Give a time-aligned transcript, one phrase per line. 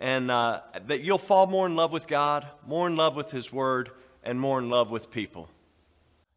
[0.00, 3.52] and uh, that you'll fall more in love with God, more in love with His
[3.52, 3.90] Word,
[4.24, 5.48] and more in love with people.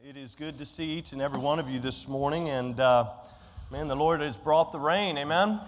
[0.06, 3.06] It is good to see each and every one of you this morning, and uh,
[3.72, 5.62] man, the Lord has brought the rain, amen?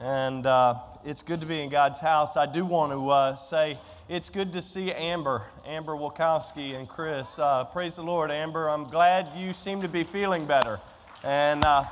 [0.00, 2.36] And uh, it's good to be in God's house.
[2.36, 3.76] I do want to uh, say
[4.08, 7.38] it's good to see Amber, Amber Wilkowski, and Chris.
[7.38, 8.70] Uh, praise the Lord, Amber.
[8.70, 10.80] I'm glad you seem to be feeling better.
[11.24, 11.84] And uh,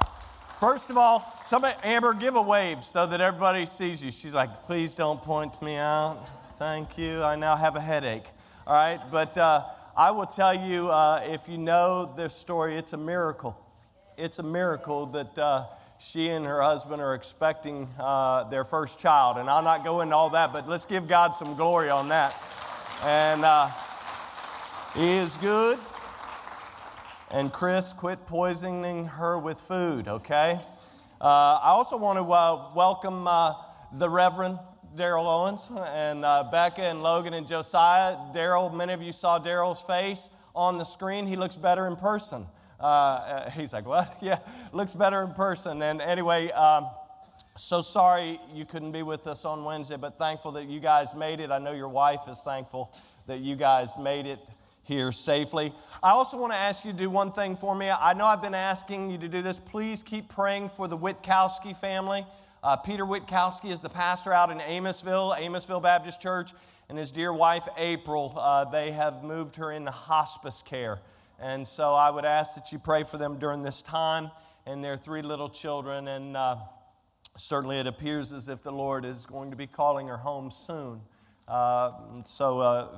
[0.61, 4.11] First of all, somebody, Amber, give a wave so that everybody sees you.
[4.11, 6.19] She's like, please don't point me out.
[6.55, 7.23] Thank you.
[7.23, 8.25] I now have a headache.
[8.67, 9.65] All right, but uh,
[9.95, 13.55] I will tell you uh, if you know this story, it's a miracle.
[14.17, 15.67] It's a miracle that uh,
[15.99, 19.37] she and her husband are expecting uh, their first child.
[19.37, 22.35] And I'll not go into all that, but let's give God some glory on that.
[23.05, 23.69] And uh,
[24.95, 25.79] He is good.
[27.33, 30.61] And Chris, quit poisoning her with food, okay?
[31.21, 33.55] Uh, I also want to uh, welcome uh,
[33.93, 34.61] the Reverend
[34.95, 38.17] Daryl Owens and uh, Becca and Logan and Josiah.
[38.33, 41.27] Daryl, many of you saw Daryl's face on the screen.
[41.27, 42.47] He looks better in person.
[42.79, 44.19] Uh, uh, he's like, what?
[44.23, 44.39] yeah,
[44.73, 45.83] looks better in person.
[45.83, 46.89] And anyway, um,
[47.57, 51.41] so sorry you couldn't be with us on Wednesday, but thankful that you guys made
[51.41, 51.51] it.
[51.51, 52.95] I know your wife is thankful
[53.27, 54.39] that you guys made it
[54.87, 55.73] here safely.
[56.03, 57.91] I also want to ask you to do one thing for me.
[57.91, 59.59] I know I've been asking you to do this.
[59.59, 62.25] Please keep praying for the Witkowski family.
[62.63, 66.53] Uh, Peter Witkowski is the pastor out in Amosville, Amosville Baptist Church,
[66.89, 68.33] and his dear wife, April.
[68.37, 71.01] Uh, they have moved her into hospice care.
[71.41, 74.31] And so I would ask that you pray for them during this time
[74.67, 76.07] and their three little children.
[76.07, 76.57] And uh,
[77.37, 81.01] certainly it appears as if the Lord is going to be calling her home soon.
[81.49, 81.93] Uh,
[82.25, 82.89] so, uh,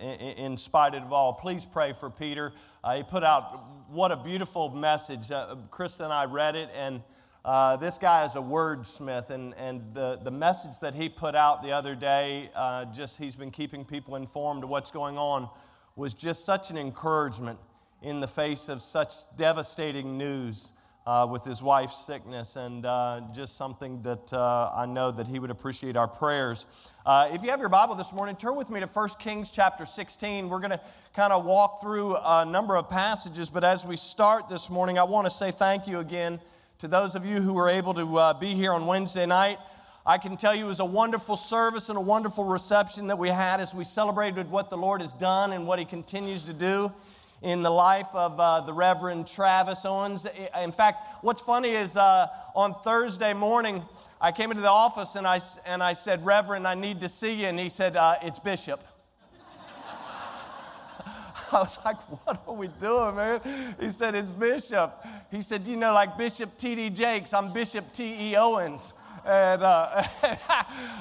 [0.00, 0.08] in,
[0.46, 2.52] in, spite of all, please pray for Peter.
[2.82, 5.30] Uh, he put out what a beautiful message.
[5.30, 7.00] Uh, Krista and I read it, and
[7.44, 9.30] uh, this guy is a wordsmith.
[9.30, 13.36] And, and the, the message that he put out the other day, uh, just he's
[13.36, 15.48] been keeping people informed of what's going on,
[15.94, 17.58] was just such an encouragement
[18.02, 20.72] in the face of such devastating news
[21.06, 25.38] uh, with his wife's sickness, and uh, just something that uh, I know that he
[25.38, 26.66] would appreciate our prayers.
[27.04, 29.84] Uh, if you have your Bible this morning, turn with me to 1 Kings chapter
[29.84, 30.48] 16.
[30.48, 30.80] We're going to
[31.14, 35.04] kind of walk through a number of passages, but as we start this morning, I
[35.04, 36.40] want to say thank you again
[36.78, 39.58] to those of you who were able to uh, be here on Wednesday night.
[40.04, 43.28] I can tell you it was a wonderful service and a wonderful reception that we
[43.28, 46.92] had as we celebrated what the Lord has done and what He continues to do
[47.42, 50.26] in the life of uh, the Reverend Travis Owens.
[50.60, 53.82] In fact, what's funny is uh, on Thursday morning,
[54.20, 57.40] I came into the office and I, and I said, Reverend, I need to see
[57.40, 57.46] you.
[57.46, 58.80] And he said, uh, It's Bishop.
[61.52, 63.40] I was like, What are we doing, man?
[63.80, 65.04] He said, It's Bishop.
[65.30, 66.90] He said, You know, like Bishop T.D.
[66.90, 68.36] Jakes, I'm Bishop T.E.
[68.36, 68.92] Owens.
[69.26, 70.02] And, uh,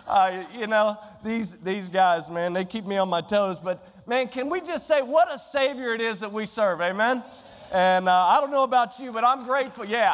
[0.08, 3.60] uh, you know, these, these guys, man, they keep me on my toes.
[3.60, 6.82] But man, can we just say what a Savior it is that we serve?
[6.82, 7.24] Amen?
[7.72, 9.86] And uh, I don't know about you, but I'm grateful.
[9.86, 10.14] Yeah.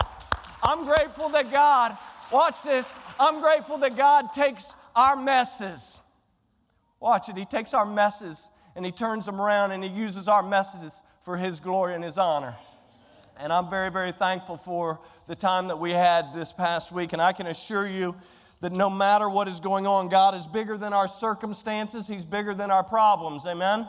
[0.64, 1.98] I'm grateful that God,
[2.32, 6.02] watch this, I'm grateful that God takes our messes.
[7.00, 7.38] Watch it.
[7.38, 11.38] He takes our messes and He turns them around and He uses our messes for
[11.38, 12.56] His glory and His honor.
[13.40, 17.14] And I'm very, very thankful for the time that we had this past week.
[17.14, 18.16] And I can assure you
[18.62, 22.54] that no matter what is going on, God is bigger than our circumstances, He's bigger
[22.54, 23.46] than our problems.
[23.46, 23.88] Amen?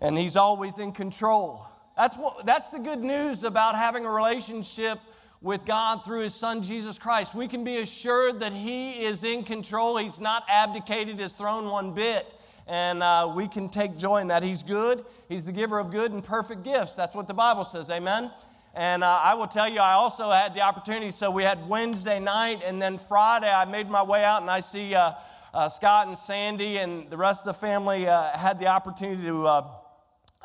[0.00, 1.66] And He's always in control.
[1.96, 4.98] That's, what, that's the good news about having a relationship
[5.42, 7.34] with God through His Son Jesus Christ.
[7.34, 11.92] We can be assured that He is in control, He's not abdicated His throne one
[11.92, 12.34] bit.
[12.66, 14.42] And uh, we can take joy in that.
[14.42, 16.96] He's good, He's the giver of good and perfect gifts.
[16.96, 17.90] That's what the Bible says.
[17.90, 18.30] Amen?
[18.74, 21.10] And uh, I will tell you, I also had the opportunity.
[21.10, 24.60] So we had Wednesday night, and then Friday, I made my way out and I
[24.60, 25.12] see uh,
[25.52, 29.46] uh, Scott and Sandy and the rest of the family uh, had the opportunity to
[29.46, 29.66] uh,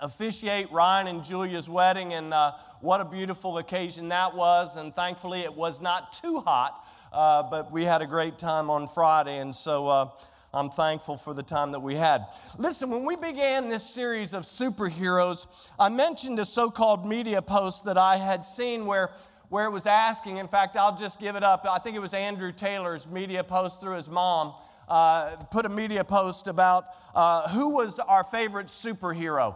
[0.02, 2.14] officiate Ryan and Julia's wedding.
[2.14, 4.76] And uh, what a beautiful occasion that was.
[4.76, 9.38] And thankfully, it was not too hot, but we had a great time on Friday.
[9.38, 10.12] And so,
[10.56, 12.28] I'm thankful for the time that we had.
[12.58, 15.48] Listen, when we began this series of superheroes,
[15.78, 19.12] I mentioned a so called media post that I had seen where,
[19.50, 20.38] where it was asking.
[20.38, 21.66] In fact, I'll just give it up.
[21.70, 24.54] I think it was Andrew Taylor's media post through his mom.
[24.88, 29.56] uh, put a media post about uh, who was our favorite superhero.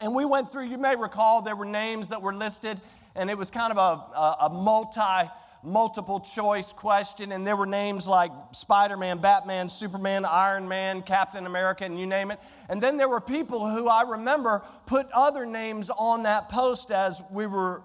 [0.00, 2.80] And we went through, you may recall, there were names that were listed,
[3.14, 5.30] and it was kind of a, a, a multi
[5.62, 11.46] multiple choice question, and there were names like Spider Man, Batman, Superman, Iron Man, Captain
[11.46, 12.40] America, and you name it.
[12.68, 17.22] And then there were people who I remember put other names on that post as
[17.30, 17.82] we were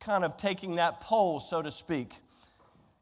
[0.00, 2.14] kind of taking that poll, so to speak.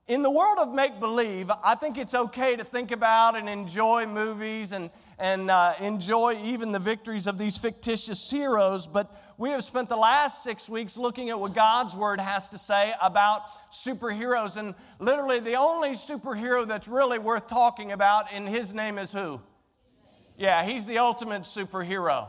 [0.07, 4.07] In the world of make believe, I think it's okay to think about and enjoy
[4.07, 9.65] movies and, and uh, enjoy even the victories of these fictitious heroes, but we have
[9.65, 13.41] spent the last six weeks looking at what God's Word has to say about
[13.73, 14.59] superheroes.
[14.59, 19.41] And literally, the only superhero that's really worth talking about, and his name is who?
[20.37, 22.29] Yeah, he's the ultimate superhero.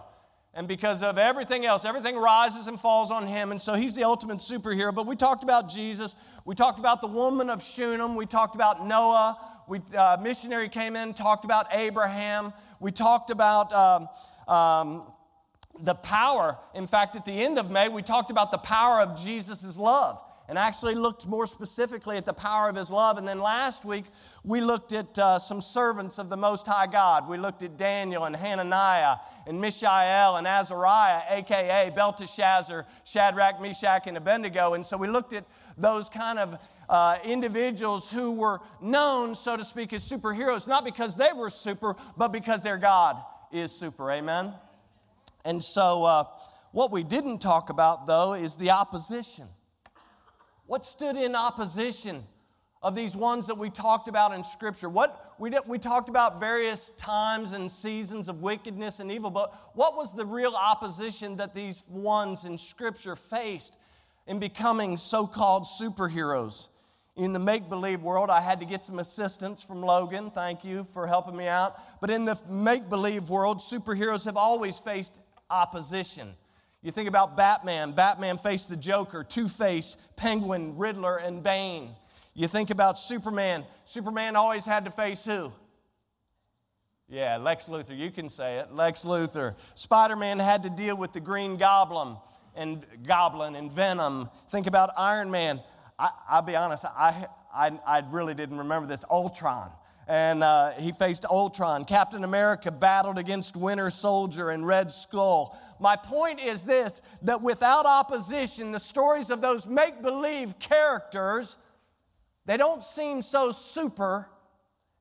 [0.54, 3.52] And because of everything else, everything rises and falls on him.
[3.52, 4.96] And so he's the ultimate superhero.
[4.96, 6.16] But we talked about Jesus.
[6.46, 8.16] We talked about the woman of Shunem.
[8.16, 9.38] We talked about Noah.
[9.68, 12.54] We, uh, missionary came in, talked about Abraham.
[12.80, 14.08] We talked about um,
[14.48, 15.12] um,
[15.84, 16.58] the power.
[16.74, 20.22] In fact, at the end of May, we talked about the power of Jesus' love
[20.48, 23.18] and actually looked more specifically at the power of his love.
[23.18, 24.04] And then last week,
[24.44, 27.30] we looked at uh, some servants of the Most High God.
[27.30, 29.16] We looked at Daniel and Hananiah
[29.48, 34.74] and Mishael and Azariah, aka Belteshazzar, Shadrach, Meshach, and Abednego.
[34.74, 35.46] And so we looked at
[35.78, 41.16] those kind of uh, individuals who were known, so to speak, as superheroes, not because
[41.16, 43.16] they were super, but because their God
[43.54, 44.12] is super.
[44.12, 44.54] Amen?
[45.46, 46.24] And so, uh,
[46.72, 49.48] what we didn't talk about, though, is the opposition.
[50.68, 52.24] What stood in opposition
[52.82, 54.88] of these ones that we talked about in Scripture?
[54.88, 59.72] What we, did, we talked about various times and seasons of wickedness and evil, but
[59.74, 63.76] what was the real opposition that these ones in Scripture faced
[64.28, 66.70] in becoming so called superheroes?
[67.18, 70.32] In the make believe world, I had to get some assistance from Logan.
[70.32, 71.74] Thank you for helping me out.
[72.00, 75.20] But in the make believe world, superheroes have always faced
[75.52, 76.34] opposition.
[76.82, 77.92] You think about Batman.
[77.92, 81.92] Batman faced the Joker, Two Face, Penguin, Riddler, and Bane.
[82.34, 83.66] You think about Superman.
[83.86, 85.52] Superman always had to face who?
[87.08, 87.96] Yeah, Lex Luthor.
[87.96, 88.72] You can say it.
[88.74, 89.56] Lex Luthor.
[89.76, 92.16] Spider Man had to deal with the Green Goblin
[92.56, 94.30] and Goblin and Venom.
[94.50, 95.62] Think about Iron Man.
[96.00, 99.06] I, will be honest, I, I, I really didn't remember this.
[99.10, 99.70] Ultron
[100.12, 101.86] and uh, he faced Ultron.
[101.86, 105.58] Captain America battled against Winter Soldier and Red Skull.
[105.80, 111.56] My point is this that without opposition, the stories of those make believe characters,
[112.46, 114.28] they don't seem so super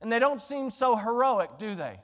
[0.00, 1.98] and they don't seem so heroic, do they?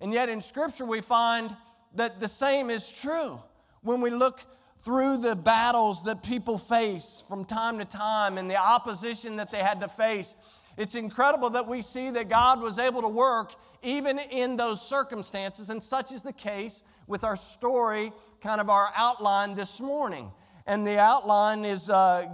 [0.00, 1.54] And yet in Scripture, we find
[1.96, 3.38] that the same is true
[3.82, 4.40] when we look
[4.80, 9.58] through the battles that people face from time to time and the opposition that they
[9.58, 10.34] had to face.
[10.76, 15.70] It's incredible that we see that God was able to work even in those circumstances,
[15.70, 18.12] and such is the case with our story,
[18.42, 20.30] kind of our outline this morning.
[20.66, 22.26] And the outline is uh,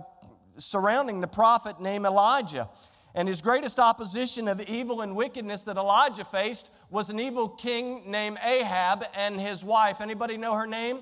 [0.57, 2.69] surrounding the prophet named Elijah.
[3.15, 8.11] And his greatest opposition of evil and wickedness that Elijah faced was an evil king
[8.11, 10.01] named Ahab and his wife.
[10.01, 11.01] Anybody know her name?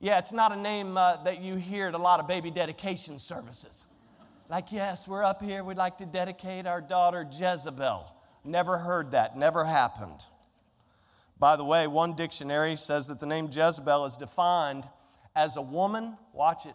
[0.00, 3.18] Yeah, it's not a name uh, that you hear at a lot of baby dedication
[3.18, 3.84] services.
[4.48, 8.14] Like, yes, we're up here, we'd like to dedicate our daughter Jezebel.
[8.44, 10.22] Never heard that, never happened.
[11.38, 14.84] By the way, one dictionary says that the name Jezebel is defined
[15.34, 16.74] as a woman, watch it,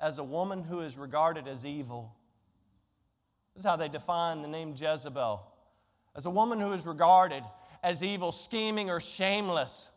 [0.00, 2.14] as a woman who is regarded as evil.
[3.54, 5.46] This is how they define the name Jezebel
[6.16, 7.44] as a woman who is regarded
[7.82, 9.90] as evil, scheming, or shameless.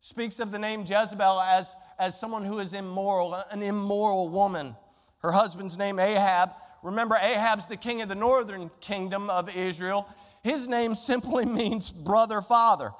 [0.00, 4.74] Speaks of the name Jezebel as, as someone who is immoral, an immoral woman.
[5.26, 6.52] Her husband's name Ahab.
[6.84, 10.08] Remember, Ahab's the king of the northern kingdom of Israel.
[10.44, 12.92] His name simply means brother father.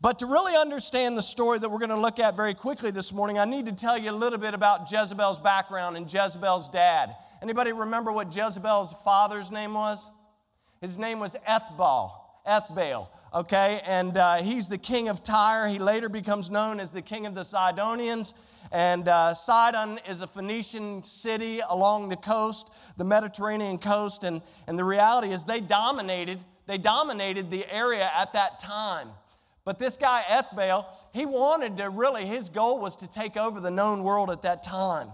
[0.00, 3.12] But to really understand the story that we're going to look at very quickly this
[3.12, 7.14] morning, I need to tell you a little bit about Jezebel's background and Jezebel's dad.
[7.40, 10.10] Anybody remember what Jezebel's father's name was?
[10.80, 12.10] His name was Ethbal.
[12.44, 13.82] Ethbaal, okay?
[13.86, 15.68] And uh, he's the king of Tyre.
[15.68, 18.34] He later becomes known as the king of the Sidonians.
[18.70, 24.24] And uh, Sidon is a Phoenician city along the coast, the Mediterranean coast.
[24.24, 29.08] And, and the reality is they dominated, they dominated the area at that time.
[29.64, 33.70] But this guy, Ethbaal, he wanted to really, his goal was to take over the
[33.70, 35.08] known world at that time.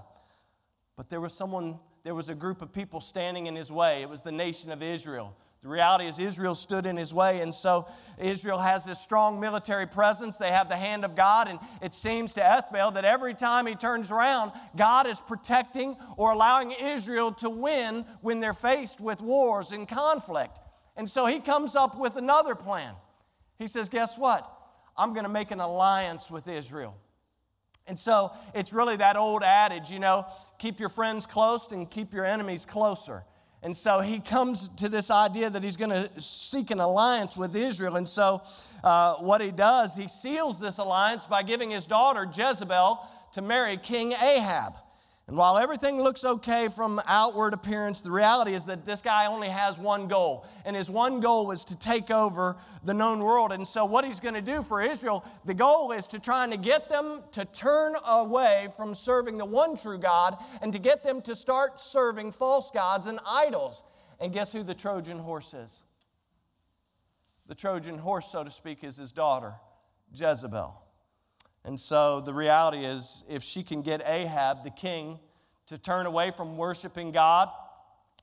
[0.96, 4.02] But there was someone, there was a group of people standing in his way.
[4.02, 5.36] It was the nation of Israel.
[5.62, 9.88] The reality is, Israel stood in his way, and so Israel has this strong military
[9.88, 10.36] presence.
[10.36, 13.74] They have the hand of God, and it seems to Ethbaal that every time he
[13.74, 19.72] turns around, God is protecting or allowing Israel to win when they're faced with wars
[19.72, 20.60] and conflict.
[20.96, 22.94] And so he comes up with another plan.
[23.58, 24.48] He says, Guess what?
[24.96, 26.96] I'm going to make an alliance with Israel.
[27.88, 30.26] And so it's really that old adage, you know,
[30.58, 33.24] keep your friends close and keep your enemies closer.
[33.62, 37.56] And so he comes to this idea that he's going to seek an alliance with
[37.56, 37.96] Israel.
[37.96, 38.40] And so
[38.84, 43.00] uh, what he does, he seals this alliance by giving his daughter Jezebel
[43.32, 44.74] to marry King Ahab.
[45.28, 49.48] And while everything looks okay from outward appearance, the reality is that this guy only
[49.48, 50.46] has one goal.
[50.64, 53.52] And his one goal is to take over the known world.
[53.52, 56.52] And so, what he's going to do for Israel, the goal is to try and
[56.54, 61.02] to get them to turn away from serving the one true God and to get
[61.02, 63.82] them to start serving false gods and idols.
[64.20, 65.82] And guess who the Trojan horse is?
[67.48, 69.52] The Trojan horse, so to speak, is his daughter,
[70.14, 70.87] Jezebel.
[71.64, 75.18] And so the reality is, if she can get Ahab, the king,
[75.66, 77.50] to turn away from worshiping God,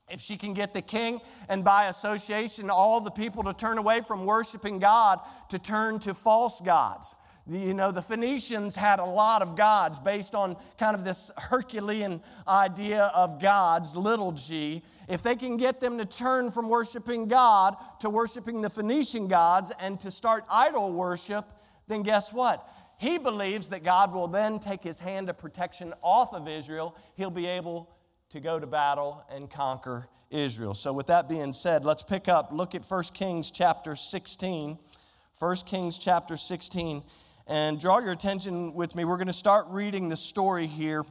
[0.10, 4.02] if she can get the king and by association all the people to turn away
[4.02, 7.16] from worshiping God to turn to false gods.
[7.48, 12.22] You know, the Phoenicians had a lot of gods based on kind of this Herculean
[12.48, 14.82] idea of gods, little g.
[15.08, 19.72] If they can get them to turn from worshiping God to worshiping the Phoenician gods
[19.80, 21.46] and to start idol worship,
[21.88, 22.68] then guess what?
[22.98, 26.96] He believes that God will then take his hand of protection off of Israel.
[27.16, 27.90] He'll be able
[28.30, 30.74] to go to battle and conquer Israel.
[30.74, 34.78] So, with that being said, let's pick up, look at 1 Kings chapter 16.
[35.40, 37.04] 1 Kings chapter 16,
[37.48, 39.04] and draw your attention with me.
[39.04, 41.04] We're going to start reading the story here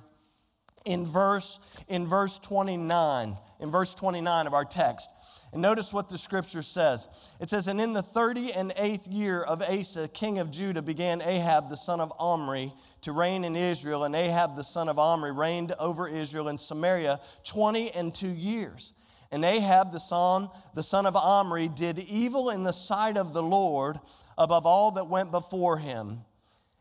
[0.86, 5.10] in verse, in verse 29, in verse 29 of our text.
[5.54, 7.06] And notice what the scripture says.
[7.40, 11.22] It says, And in the thirty and eighth year of Asa, king of Judah, began
[11.22, 14.02] Ahab the son of Omri to reign in Israel.
[14.02, 18.94] And Ahab the son of Omri reigned over Israel in Samaria twenty and two years.
[19.30, 23.42] And Ahab the son, the son of Omri did evil in the sight of the
[23.42, 24.00] Lord
[24.36, 26.18] above all that went before him.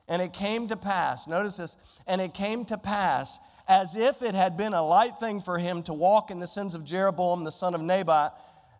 [0.08, 1.77] And it came to pass, notice this,
[2.08, 3.38] and it came to pass
[3.68, 6.74] as if it had been a light thing for him to walk in the sins
[6.74, 8.34] of Jeroboam the son of Nebat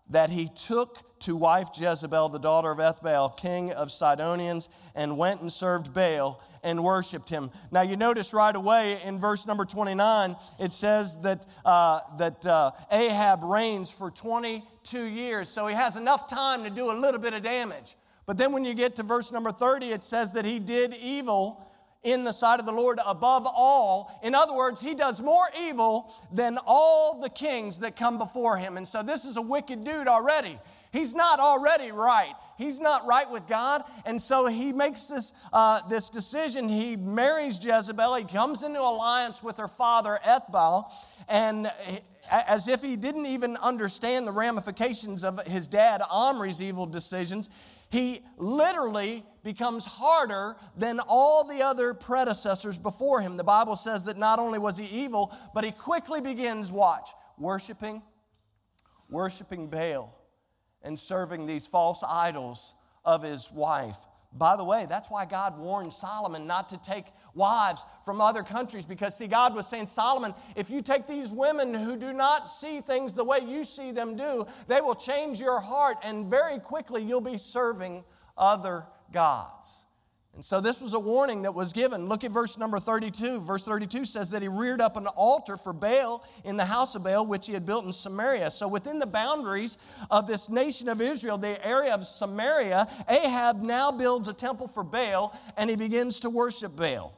[0.10, 5.42] that he took to wife Jezebel, the daughter of Ethbaal, king of Sidonians, and went
[5.42, 7.52] and served Baal and worshiped him.
[7.72, 12.72] Now, you notice right away in verse number 29, it says that, uh, that uh,
[12.92, 17.34] Ahab reigns for 22 years, so he has enough time to do a little bit
[17.34, 17.96] of damage.
[18.26, 21.68] But then when you get to verse number 30, it says that he did evil
[22.04, 24.20] in the sight of the Lord above all.
[24.24, 28.78] In other words, he does more evil than all the kings that come before him.
[28.78, 30.60] And so this is a wicked dude already.
[30.92, 32.34] He's not already right.
[32.58, 33.84] He's not right with God.
[34.06, 36.70] And so he makes this, uh, this decision.
[36.70, 38.16] He marries Jezebel.
[38.16, 40.92] He comes into alliance with her father, Ethbaal.
[41.28, 41.72] And
[42.32, 47.50] as if he didn't even understand the ramifications of his dad, Omri's evil decisions,
[47.94, 53.38] he literally becomes harder than all the other predecessors before him.
[53.38, 58.02] The Bible says that not only was he evil, but he quickly begins, watch, worshiping,
[59.12, 60.12] worshiping Baal
[60.82, 62.74] and serving these false idols
[63.06, 63.98] of his wife.
[64.32, 68.86] By the way, that's why God warned Solomon not to take wives from other countries
[68.86, 72.82] because, see, God was saying, Solomon, if you take these women who do not see
[72.82, 77.04] things the way you see them do, they will change your heart and very quickly
[77.04, 78.04] you'll be serving
[78.38, 79.84] other gods.
[80.36, 82.10] And so this was a warning that was given.
[82.10, 83.42] Look at verse number 32.
[83.42, 87.04] Verse 32 says that he reared up an altar for Baal in the house of
[87.04, 88.50] Baal, which he had built in Samaria.
[88.50, 89.78] So within the boundaries
[90.10, 94.84] of this nation of Israel, the area of Samaria, Ahab now builds a temple for
[94.84, 97.14] Baal and he begins to worship Baal.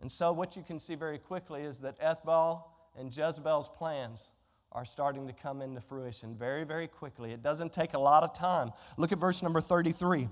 [0.00, 2.64] And so what you can see very quickly is that Ethbaal
[2.98, 4.30] and Jezebel's plans
[4.72, 7.32] are starting to come into fruition very, very quickly.
[7.32, 8.70] It doesn't take a lot of time.
[8.96, 10.28] Look at verse number 33.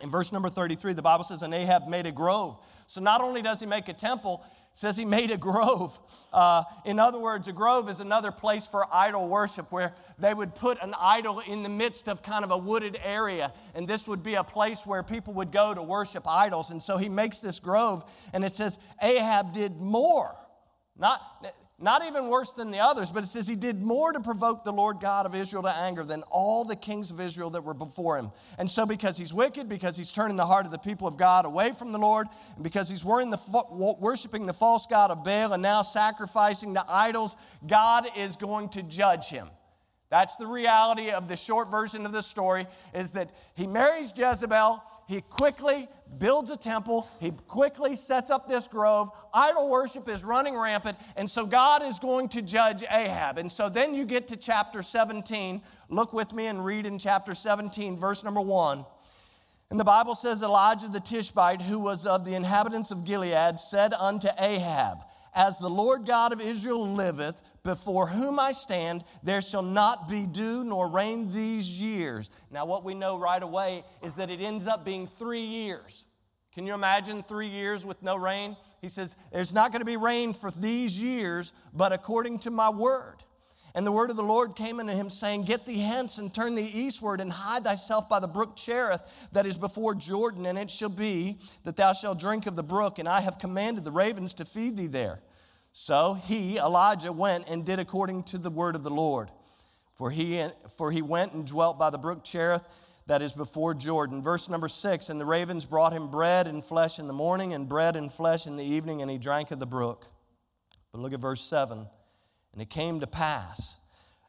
[0.00, 2.58] In verse number 33, the Bible says, And Ahab made a grove.
[2.86, 5.98] So not only does he make a temple, says he made a grove.
[6.32, 10.54] Uh, in other words, a grove is another place for idol worship where they would
[10.54, 13.52] put an idol in the midst of kind of a wooded area.
[13.74, 16.70] And this would be a place where people would go to worship idols.
[16.70, 20.34] And so he makes this grove, and it says Ahab did more.
[20.96, 21.20] Not,
[21.80, 24.72] not even worse than the others, but it says he did more to provoke the
[24.72, 28.16] Lord God of Israel to anger than all the kings of Israel that were before
[28.16, 28.30] him.
[28.58, 31.46] And so, because he's wicked, because he's turning the heart of the people of God
[31.46, 35.82] away from the Lord, and because he's worshiping the false God of Baal and now
[35.82, 37.34] sacrificing to idols,
[37.66, 39.48] God is going to judge him.
[40.10, 44.80] That's the reality of the short version of the story is that he marries Jezebel,
[45.06, 49.10] he quickly builds a temple, he quickly sets up this grove.
[49.32, 53.38] Idol worship is running rampant, and so God is going to judge Ahab.
[53.38, 55.60] And so then you get to chapter 17.
[55.88, 58.84] Look with me and read in chapter 17, verse number 1.
[59.70, 63.92] And the Bible says Elijah the Tishbite, who was of the inhabitants of Gilead, said
[63.92, 64.98] unto Ahab,
[65.34, 70.26] As the Lord God of Israel liveth, before whom I stand, there shall not be
[70.26, 72.30] dew nor rain these years.
[72.50, 76.04] Now, what we know right away is that it ends up being three years.
[76.54, 78.56] Can you imagine three years with no rain?
[78.80, 82.68] He says, There's not going to be rain for these years, but according to my
[82.68, 83.16] word.
[83.74, 86.54] And the word of the Lord came unto him, saying, Get thee hence and turn
[86.54, 89.02] thee eastward, and hide thyself by the brook Cherith
[89.32, 90.46] that is before Jordan.
[90.46, 93.82] And it shall be that thou shalt drink of the brook, and I have commanded
[93.82, 95.20] the ravens to feed thee there.
[95.76, 99.28] So he, Elijah, went and did according to the word of the Lord.
[99.96, 102.62] For he, for he went and dwelt by the brook Cherith
[103.08, 104.22] that is before Jordan.
[104.22, 107.68] Verse number six And the ravens brought him bread and flesh in the morning, and
[107.68, 110.06] bread and flesh in the evening, and he drank of the brook.
[110.92, 111.88] But look at verse seven.
[112.52, 113.78] And it came to pass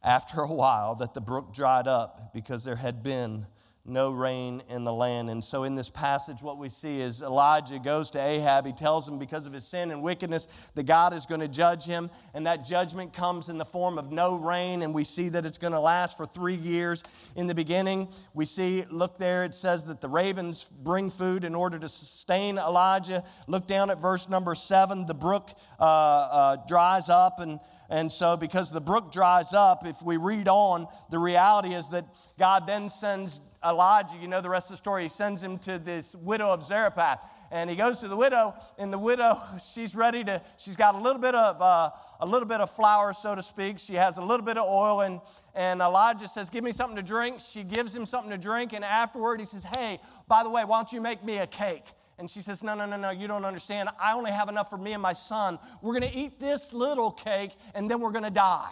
[0.03, 3.45] after a while that the brook dried up because there had been
[3.85, 5.29] no rain in the land.
[5.29, 8.65] And so, in this passage, what we see is Elijah goes to Ahab.
[8.65, 11.85] He tells him because of his sin and wickedness that God is going to judge
[11.85, 12.09] him.
[12.33, 14.81] And that judgment comes in the form of no rain.
[14.81, 17.03] And we see that it's going to last for three years.
[17.35, 21.53] In the beginning, we see, look there, it says that the ravens bring food in
[21.53, 23.23] order to sustain Elijah.
[23.47, 25.05] Look down at verse number seven.
[25.05, 30.01] The brook uh, uh, dries up and and so, because the brook dries up, if
[30.01, 32.05] we read on, the reality is that
[32.39, 35.79] God then sends Elijah, you know the rest of the story, he sends him to
[35.79, 37.19] this widow of Zarephath.
[37.51, 40.97] And he goes to the widow, and the widow, she's ready to, she's got a
[40.97, 43.79] little bit of, uh, a little bit of flour, so to speak.
[43.79, 45.21] She has a little bit of oil, and,
[45.53, 47.39] and Elijah says, Give me something to drink.
[47.39, 50.77] She gives him something to drink, and afterward he says, Hey, by the way, why
[50.77, 51.85] don't you make me a cake?
[52.17, 53.89] And she says, No, no, no, no, you don't understand.
[53.99, 55.59] I only have enough for me and my son.
[55.81, 58.71] We're going to eat this little cake, and then we're going to die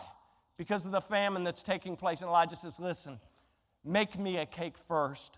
[0.58, 2.22] because of the famine that's taking place.
[2.22, 3.20] And Elijah says, Listen,
[3.84, 5.38] Make me a cake first.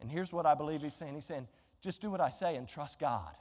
[0.00, 1.48] And here's what I believe he's saying He's saying,
[1.80, 3.34] just do what I say and trust God.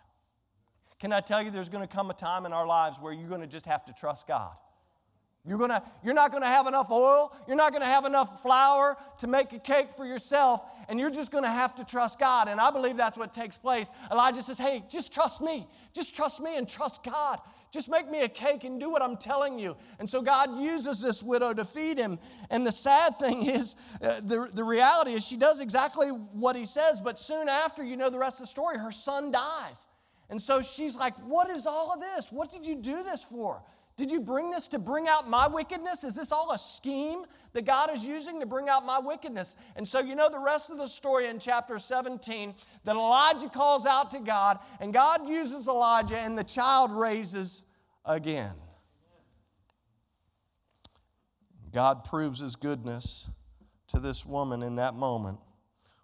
[0.99, 3.29] Can I tell you, there's going to come a time in our lives where you're
[3.29, 4.55] going to just have to trust God.
[5.45, 7.33] You're, gonna, you're not going to have enough oil.
[7.47, 10.61] You're not going to have enough flour to make a cake for yourself.
[10.89, 12.49] And you're just going to have to trust God.
[12.49, 13.89] And I believe that's what takes place.
[14.11, 15.67] Elijah says, Hey, just trust me.
[15.93, 17.39] Just trust me and trust God.
[17.71, 19.75] Just make me a cake and do what I'm telling you.
[19.99, 22.17] And so God uses this widow to feed him.
[22.49, 26.65] And the sad thing is, uh, the, the reality is, she does exactly what he
[26.65, 29.87] says, but soon after, you know the rest of the story, her son dies.
[30.29, 32.31] And so she's like, What is all of this?
[32.31, 33.61] What did you do this for?
[33.97, 36.03] Did you bring this to bring out my wickedness?
[36.03, 39.55] Is this all a scheme that God is using to bring out my wickedness?
[39.75, 43.87] And so, you know the rest of the story in chapter 17 that Elijah calls
[43.87, 47.63] out to God, and God uses Elijah, and the child raises
[48.05, 48.53] again.
[51.73, 53.27] God proves his goodness
[53.87, 55.39] to this woman in that moment.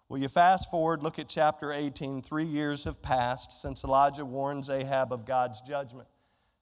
[0.08, 2.22] Well, you fast forward, look at chapter 18.
[2.22, 6.08] Three years have passed since Elijah warns Ahab of God's judgment.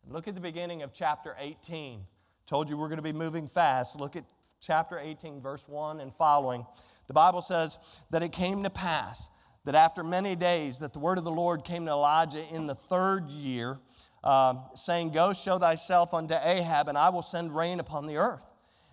[0.09, 2.05] Look at the beginning of chapter 18.
[2.47, 3.99] Told you we're going to be moving fast.
[3.99, 4.25] Look at
[4.61, 6.67] chapter 18, verse 1 and following.
[7.07, 7.79] The Bible says
[8.11, 9.29] that it came to pass
[9.65, 12.75] that after many days that the word of the Lord came to Elijah in the
[12.75, 13.79] third year,
[14.25, 18.47] uh, saying, Go show thyself unto Ahab, and I will send rain upon the earth.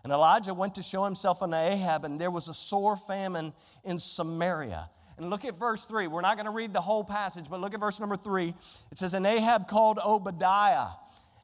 [0.03, 3.51] And Elijah went to show himself unto Ahab, and there was a sore famine
[3.83, 4.89] in Samaria.
[5.19, 6.07] And look at verse 3.
[6.07, 8.53] We're not going to read the whole passage, but look at verse number 3.
[8.89, 10.87] It says, And Ahab called Obadiah,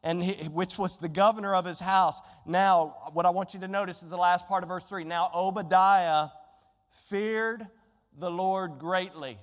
[0.02, 2.22] and he, which was the governor of his house.
[2.46, 5.04] Now, what I want you to notice is the last part of verse 3.
[5.04, 6.30] Now, Obadiah
[7.10, 7.68] feared
[8.18, 9.38] the Lord greatly.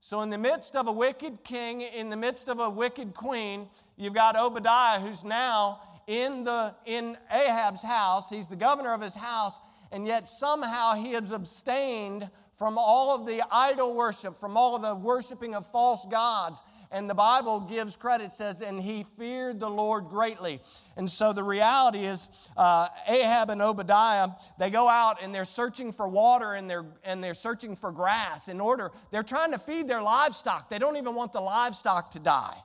[0.00, 3.70] So, in the midst of a wicked king, in the midst of a wicked queen,
[3.96, 8.28] you've got Obadiah who's now in, the, in Ahab's house.
[8.28, 9.58] He's the governor of his house,
[9.90, 14.82] and yet somehow he has abstained from all of the idol worship, from all of
[14.82, 16.62] the worshiping of false gods.
[16.90, 20.60] And the Bible gives credit, says, and he feared the Lord greatly.
[20.96, 24.28] And so the reality is, uh, Ahab and Obadiah,
[24.60, 28.46] they go out and they're searching for water and they're, and they're searching for grass
[28.46, 30.70] in order, they're trying to feed their livestock.
[30.70, 32.56] They don't even want the livestock to die.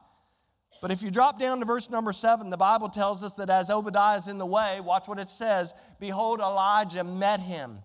[0.79, 3.71] But if you drop down to verse number seven, the Bible tells us that as
[3.71, 7.79] Obadiah is in the way, watch what it says Behold, Elijah met him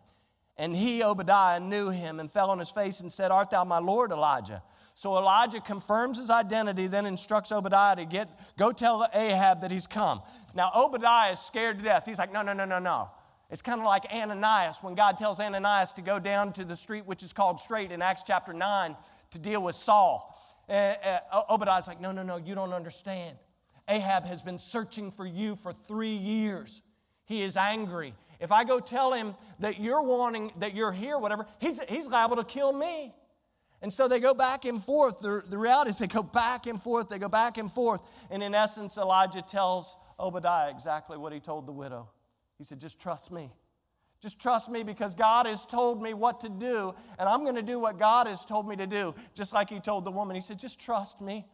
[0.57, 3.79] and he, Obadiah, knew him and fell on his face and said, Art thou my
[3.79, 4.63] Lord, Elijah?
[4.95, 9.89] So Elijah confirms his identity, then instructs Obadiah to get, go tell Ahab that he's
[9.89, 10.23] come.
[10.55, 12.07] Now, Obadiah is scared to death.
[12.07, 13.11] He's like, No, no, no, no, no.
[13.51, 17.05] It's kind of like Ananias when God tells Ananias to go down to the street
[17.07, 18.97] which is called Straight in Acts chapter 9
[19.31, 20.41] to deal with Saul.
[20.69, 23.37] Uh, uh, Obadiah's like, no, no, no, you don't understand.
[23.89, 26.83] Ahab has been searching for you for three years.
[27.27, 28.15] He is angry.
[28.41, 32.37] If I go tell him that you're wanting, that you're here, whatever, he's, he's liable
[32.37, 33.15] to kill me.
[33.83, 35.19] And so they go back and forth.
[35.19, 38.01] The, the reality is they go back and forth, they go back and forth.
[38.31, 42.09] And in essence, Elijah tells Obadiah exactly what he told the widow.
[42.59, 43.53] He said, Just trust me.
[44.21, 47.63] Just trust me because God has told me what to do, and I'm going to
[47.63, 50.35] do what God has told me to do, just like He told the woman.
[50.35, 51.45] He said, Just trust me.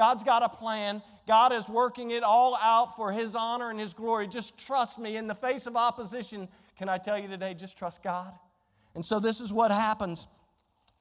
[0.00, 1.02] God's got a plan.
[1.28, 4.26] God is working it all out for His honor and His glory.
[4.26, 5.18] Just trust me.
[5.18, 8.32] In the face of opposition, can I tell you today, just trust God?
[8.94, 10.26] And so this is what happens.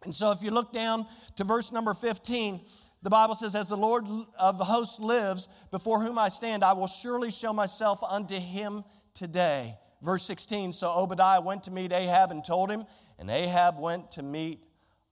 [0.03, 1.07] And so if you look down
[1.37, 2.59] to verse number 15,
[3.01, 4.03] the Bible says, As the Lord
[4.37, 8.83] of the hosts lives, before whom I stand, I will surely show myself unto him
[9.13, 9.77] today.
[10.01, 12.83] Verse 16 So Obadiah went to meet Ahab and told him,
[13.17, 14.61] and Ahab went to meet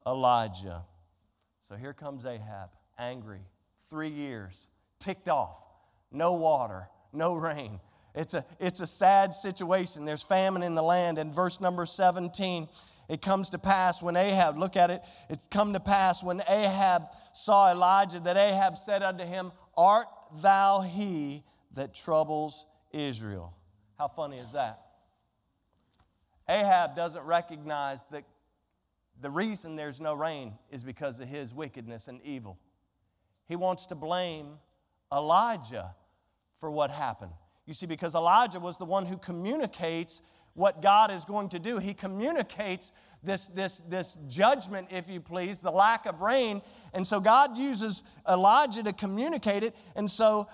[0.06, 0.84] Elijah.
[1.62, 3.46] So here comes Ahab, angry,
[3.90, 4.68] three years,
[5.00, 5.58] ticked off,
[6.12, 7.80] no water, no rain.
[8.16, 10.06] It's a, it's a sad situation.
[10.06, 11.20] There's famine in the land.
[11.20, 12.68] And verse number 17,
[13.10, 17.04] it comes to pass when Ahab, look at it, it come to pass when Ahab
[17.34, 20.08] saw Elijah that Ahab said unto him, Art
[20.42, 21.44] thou he
[21.76, 23.54] that troubles Israel?
[23.98, 24.82] How funny is that?
[26.50, 28.24] Ahab doesn't recognize that
[29.22, 32.58] the reason there's no rain is because of his wickedness and evil.
[33.48, 34.60] He wants to blame
[35.12, 35.96] Elijah
[36.60, 37.32] for what happened.
[37.66, 40.22] You see, because Elijah was the one who communicates
[40.54, 41.78] what God is going to do.
[41.78, 42.92] He communicates
[43.24, 46.62] this, this, this judgment, if you please, the lack of rain.
[46.94, 49.76] And so God uses Elijah to communicate it.
[49.96, 50.48] And so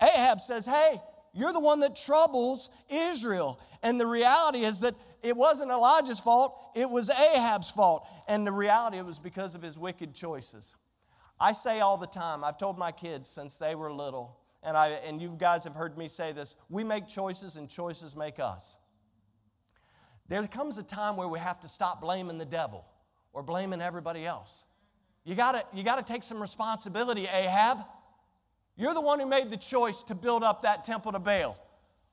[0.00, 1.00] Ahab says, Hey,
[1.32, 3.60] you're the one that troubles Israel.
[3.82, 8.06] And the reality is that it wasn't Elijah's fault, it was Ahab's fault.
[8.28, 10.72] And the reality, it was because of his wicked choices.
[11.38, 14.88] I say all the time, I've told my kids since they were little, and, I,
[14.88, 18.76] and you guys have heard me say this we make choices, and choices make us.
[20.28, 22.84] There comes a time where we have to stop blaming the devil
[23.32, 24.64] or blaming everybody else.
[25.24, 27.78] You gotta, you gotta take some responsibility, Ahab.
[28.76, 31.56] You're the one who made the choice to build up that temple to Baal.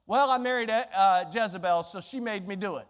[0.06, 2.88] Well, I married uh, Jezebel, so she made me do it,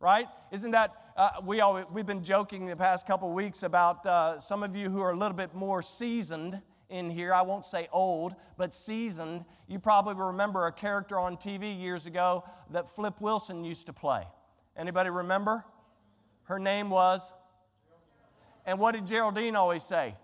[0.00, 0.26] right?
[0.50, 4.62] Isn't that, uh, we always, we've been joking the past couple weeks about uh, some
[4.64, 7.32] of you who are a little bit more seasoned in here.
[7.32, 9.44] I won't say old, but seasoned.
[9.68, 14.24] You probably remember a character on TV years ago that Flip Wilson used to play.
[14.76, 15.64] Anybody remember?
[16.44, 17.32] Her name was?
[18.66, 20.16] And what did Geraldine always say?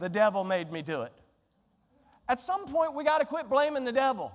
[0.00, 1.12] The devil made me do it.
[2.28, 4.32] At some point, we got to quit blaming the devil.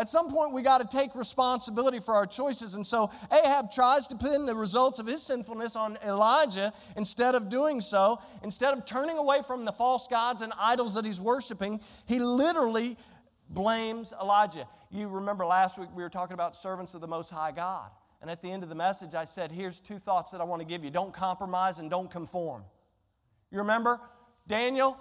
[0.00, 2.72] At some point, we got to take responsibility for our choices.
[2.72, 7.50] And so Ahab tries to pin the results of his sinfulness on Elijah instead of
[7.50, 8.18] doing so.
[8.42, 12.96] Instead of turning away from the false gods and idols that he's worshiping, he literally
[13.50, 14.66] blames Elijah.
[14.90, 17.90] You remember last week we were talking about servants of the Most High God.
[18.22, 20.62] And at the end of the message, I said, Here's two thoughts that I want
[20.62, 22.64] to give you don't compromise and don't conform.
[23.50, 24.00] You remember?
[24.46, 24.98] Daniel,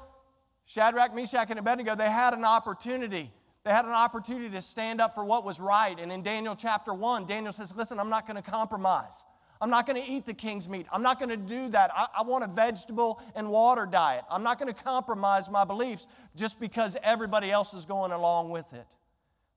[0.66, 3.32] Shadrach, Meshach, and Abednego, they had an opportunity.
[3.70, 5.96] They had an opportunity to stand up for what was right.
[6.00, 9.24] And in Daniel chapter 1, Daniel says, Listen, I'm not going to compromise.
[9.62, 10.88] I'm not going to eat the king's meat.
[10.92, 11.92] I'm not going to do that.
[11.96, 14.24] I, I, want a vegetable and water diet.
[14.28, 18.74] I'm not going to compromise my beliefs just because everybody else is going along with
[18.74, 18.88] it.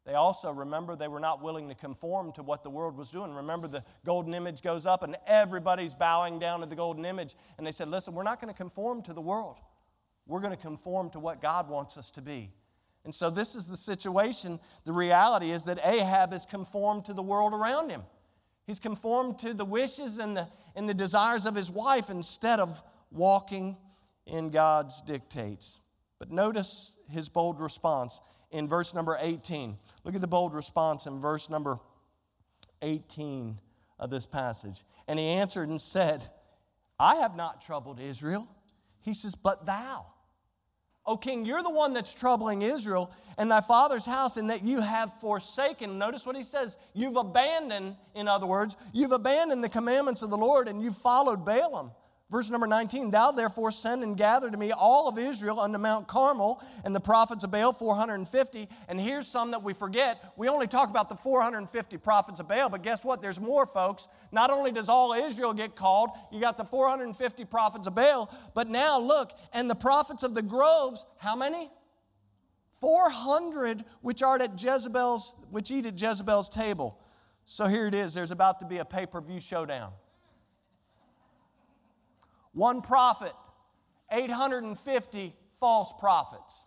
[0.04, 3.32] They also, remember, they were not willing to conform to what the world was doing.
[3.32, 7.34] Remember, the golden image goes up and everybody's bowing down to the golden image.
[7.56, 9.56] And they said, Listen, we're not going to conform to the world.
[10.26, 12.52] We're going to conform to what God wants us to be.
[13.04, 14.60] And so, this is the situation.
[14.84, 18.02] The reality is that Ahab is conformed to the world around him.
[18.66, 22.82] He's conformed to the wishes and the, and the desires of his wife instead of
[23.10, 23.76] walking
[24.26, 25.80] in God's dictates.
[26.18, 28.20] But notice his bold response
[28.52, 29.76] in verse number 18.
[30.04, 31.80] Look at the bold response in verse number
[32.82, 33.58] 18
[33.98, 34.84] of this passage.
[35.08, 36.22] And he answered and said,
[36.98, 38.48] I have not troubled Israel.
[39.00, 40.06] He says, But thou.
[41.04, 44.80] O king, you're the one that's troubling Israel and thy father's house, in that you
[44.80, 45.98] have forsaken.
[45.98, 46.76] Notice what he says.
[46.92, 51.44] You've abandoned, in other words, you've abandoned the commandments of the Lord and you've followed
[51.44, 51.92] Baalim.
[52.32, 56.08] Verse number 19, Thou therefore send and gather to me all of Israel unto Mount
[56.08, 58.68] Carmel, and the prophets of Baal 450.
[58.88, 60.32] And here's some that we forget.
[60.38, 63.20] We only talk about the 450 prophets of Baal, but guess what?
[63.20, 64.08] There's more, folks.
[64.32, 68.66] Not only does all Israel get called, you got the 450 prophets of Baal, but
[68.66, 71.70] now look, and the prophets of the groves, how many?
[72.80, 76.98] 400 which are at Jezebel's, which eat at Jezebel's table.
[77.44, 79.92] So here it is there's about to be a pay per view showdown.
[82.52, 83.32] One prophet,
[84.10, 86.66] 850 false prophets.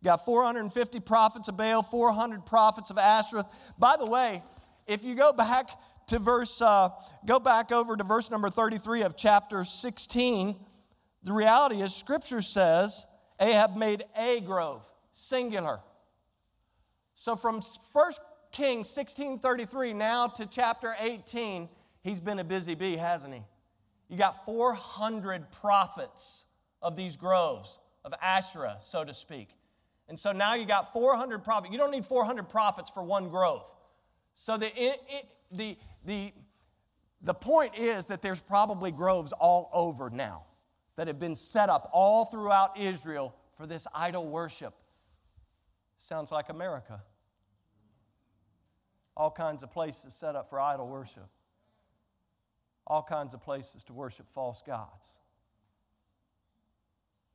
[0.00, 3.46] You got 450 prophets of Baal, 400 prophets of Ashtoreth.
[3.78, 4.42] By the way,
[4.86, 5.68] if you go back
[6.08, 6.90] to verse, uh,
[7.26, 10.56] go back over to verse number 33 of chapter 16,
[11.22, 13.06] the reality is Scripture says
[13.38, 15.80] Ahab made a grove, singular.
[17.14, 17.60] So from
[17.92, 18.12] 1
[18.52, 21.68] Kings 1633 now to chapter 18,
[22.02, 23.42] he's been a busy bee, hasn't he?
[24.10, 26.44] You got 400 prophets
[26.82, 29.50] of these groves, of Asherah, so to speak.
[30.08, 31.72] And so now you got 400 prophets.
[31.72, 33.70] You don't need 400 prophets for one grove.
[34.34, 36.32] So the, it, it, the, the,
[37.22, 40.44] the point is that there's probably groves all over now
[40.96, 44.74] that have been set up all throughout Israel for this idol worship.
[45.98, 47.00] Sounds like America.
[49.16, 51.28] All kinds of places set up for idol worship,
[52.90, 55.06] all kinds of places to worship false gods.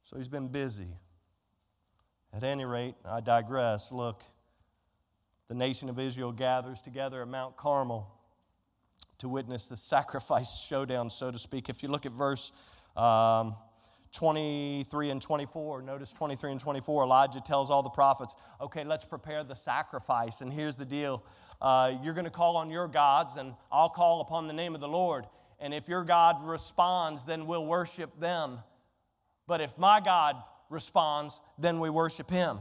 [0.03, 0.99] So he's been busy.
[2.33, 3.89] At any rate, I digress.
[3.89, 4.21] Look,
[5.47, 8.11] the nation of Israel gathers together at Mount Carmel
[9.19, 11.69] to witness the sacrifice showdown, so to speak.
[11.69, 12.51] If you look at verse
[12.97, 13.55] um,
[14.11, 19.45] 23 and 24, notice 23 and 24, Elijah tells all the prophets, okay, let's prepare
[19.45, 20.41] the sacrifice.
[20.41, 21.23] And here's the deal
[21.61, 24.81] uh, you're going to call on your gods, and I'll call upon the name of
[24.81, 25.25] the Lord.
[25.59, 28.59] And if your God responds, then we'll worship them.
[29.47, 30.37] But if my God
[30.69, 32.59] responds, then we worship him.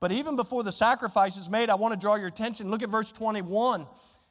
[0.00, 2.70] But even before the sacrifice is made, I want to draw your attention.
[2.70, 3.86] Look at verse 21.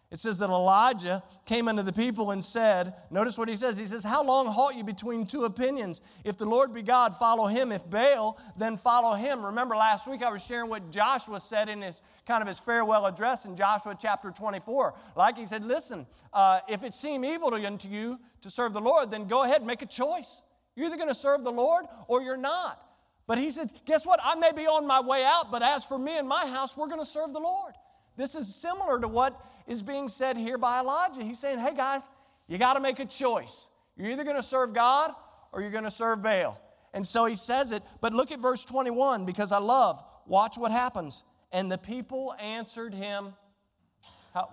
[0.10, 3.76] It says that Elijah came unto the people and said, Notice what he says.
[3.76, 6.02] He says, How long halt you between two opinions?
[6.24, 7.74] If the Lord be God, follow him.
[7.74, 9.46] If Baal, then follow him.
[9.46, 13.06] Remember last week I was sharing what Joshua said in his kind of his farewell
[13.06, 14.94] address in Joshua chapter 24.
[15.18, 19.12] Like he said, Listen, uh, if it seem evil unto you to serve the Lord,
[19.12, 20.42] then go ahead and make a choice.
[20.78, 22.82] You're either going to serve the Lord or you're not.
[23.28, 24.22] But he said, Guess what?
[24.24, 26.88] I may be on my way out, but as for me and my house, we're
[26.88, 27.74] going to serve the Lord.
[28.16, 31.24] This is similar to what is being said here by Elijah.
[31.24, 32.10] He's saying, Hey guys,
[32.48, 33.68] you got to make a choice.
[33.96, 35.12] You're either going to serve God
[35.52, 36.62] or you're going to serve Baal.
[36.94, 40.72] And so he says it, but look at verse 21 because I love, watch what
[40.72, 41.24] happens.
[41.52, 43.34] And the people answered him,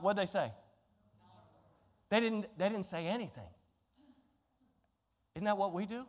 [0.01, 0.51] what'd they say?
[2.11, 3.45] They didn't, they didn't say anything.
[5.35, 6.05] Isn't that what we do?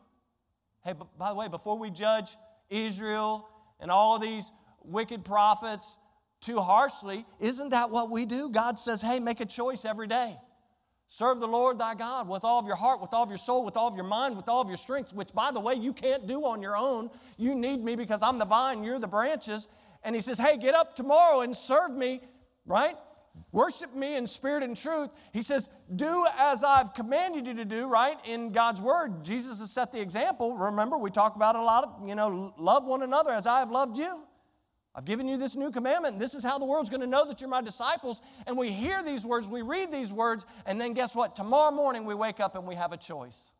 [0.83, 2.35] Hey, by the way, before we judge
[2.69, 4.51] Israel and all these
[4.83, 5.97] wicked prophets
[6.45, 8.49] too harshly, isn't that what we do?
[8.49, 10.37] God says, hey, make a choice every day.
[11.07, 13.63] Serve the Lord thy God with all of your heart, with all of your soul,
[13.63, 15.93] with all of your mind, with all of your strength, which, by the way, you
[15.93, 17.09] can't do on your own.
[17.37, 19.67] You need me because I'm the vine, you're the branches.
[20.03, 22.21] And he says, hey, get up tomorrow and serve me,
[22.65, 22.95] right?
[23.51, 25.09] Worship me in spirit and truth.
[25.33, 28.17] He says, Do as I've commanded you to do, right?
[28.25, 30.55] In God's word, Jesus has set the example.
[30.55, 33.71] Remember, we talk about a lot of, you know, love one another as I have
[33.71, 34.21] loved you.
[34.97, 37.25] I've given you this new commandment, and this is how the world's going to know
[37.25, 38.21] that you're my disciples.
[38.47, 41.35] And we hear these words, we read these words, and then guess what?
[41.35, 43.51] Tomorrow morning we wake up and we have a choice.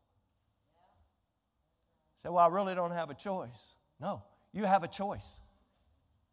[2.22, 3.74] Say, well, I really don't have a choice.
[4.00, 4.22] No,
[4.52, 5.38] you have a choice.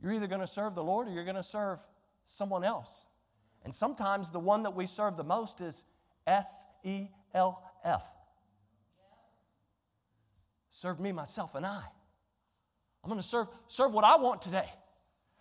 [0.01, 1.85] You're either going to serve the Lord or you're going to serve
[2.27, 3.05] someone else.
[3.65, 5.83] And sometimes the one that we serve the most is
[6.25, 8.09] S E L F.
[10.69, 11.83] Serve me, myself, and I.
[13.03, 14.69] I'm going to serve, serve what I want today.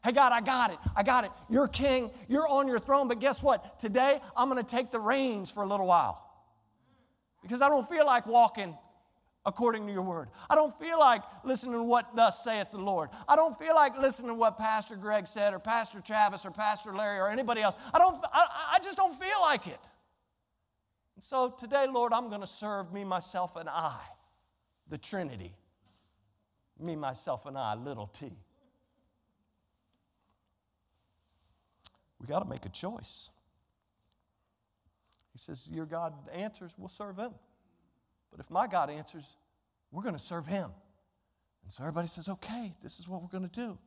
[0.04, 0.78] Hey, God, I got it.
[0.96, 1.30] I got it.
[1.48, 2.10] You're king.
[2.28, 3.06] You're on your throne.
[3.06, 3.78] But guess what?
[3.78, 6.28] Today, I'm going to take the reins for a little while
[7.42, 8.76] because I don't feel like walking
[9.44, 10.28] according to your word.
[10.48, 13.10] I don't feel like listening to what thus saith the Lord.
[13.28, 16.94] I don't feel like listening to what Pastor Greg said or Pastor Travis or Pastor
[16.94, 17.76] Larry or anybody else.
[17.92, 19.80] I don't I, I just don't feel like it.
[21.16, 23.98] And so today, Lord, I'm going to serve me, myself, and I,
[24.88, 25.54] the Trinity.
[26.80, 28.32] Me, myself, and I, little t.
[32.22, 33.30] We got to make a choice.
[35.32, 37.32] He says, Your God answers, we'll serve him.
[38.30, 39.36] But if my God answers,
[39.90, 40.70] we're going to serve him.
[41.62, 43.78] And so everybody says, okay, this is what we're going to do.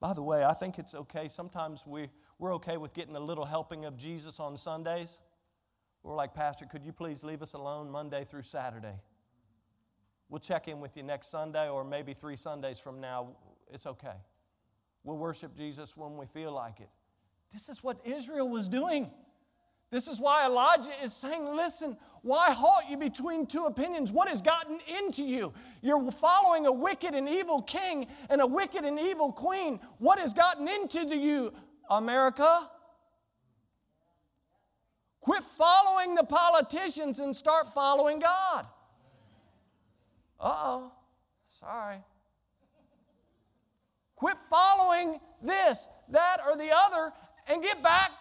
[0.00, 1.28] By the way, I think it's okay.
[1.28, 5.18] Sometimes we, we're okay with getting a little helping of Jesus on Sundays.
[6.02, 8.94] We're like, Pastor, could you please leave us alone Monday through Saturday?
[10.28, 13.36] We'll check in with you next Sunday or maybe three Sundays from now.
[13.72, 14.16] It's okay.
[15.04, 16.88] We'll worship Jesus when we feel like it.
[17.52, 19.10] This is what Israel was doing.
[19.90, 24.10] This is why Elijah is saying, Listen, why halt you between two opinions?
[24.10, 25.52] What has gotten into you?
[25.82, 29.80] You're following a wicked and evil king and a wicked and evil queen.
[29.98, 31.52] What has gotten into you,
[31.90, 32.70] America?
[35.20, 38.66] Quit following the politicians and start following God.
[40.40, 40.92] Uh oh,
[41.60, 41.98] sorry.
[44.22, 47.12] Quit following this, that, or the other
[47.48, 48.12] and get back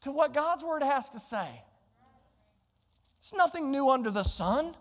[0.00, 1.46] to what God's Word has to say.
[3.20, 4.74] It's nothing new under the sun.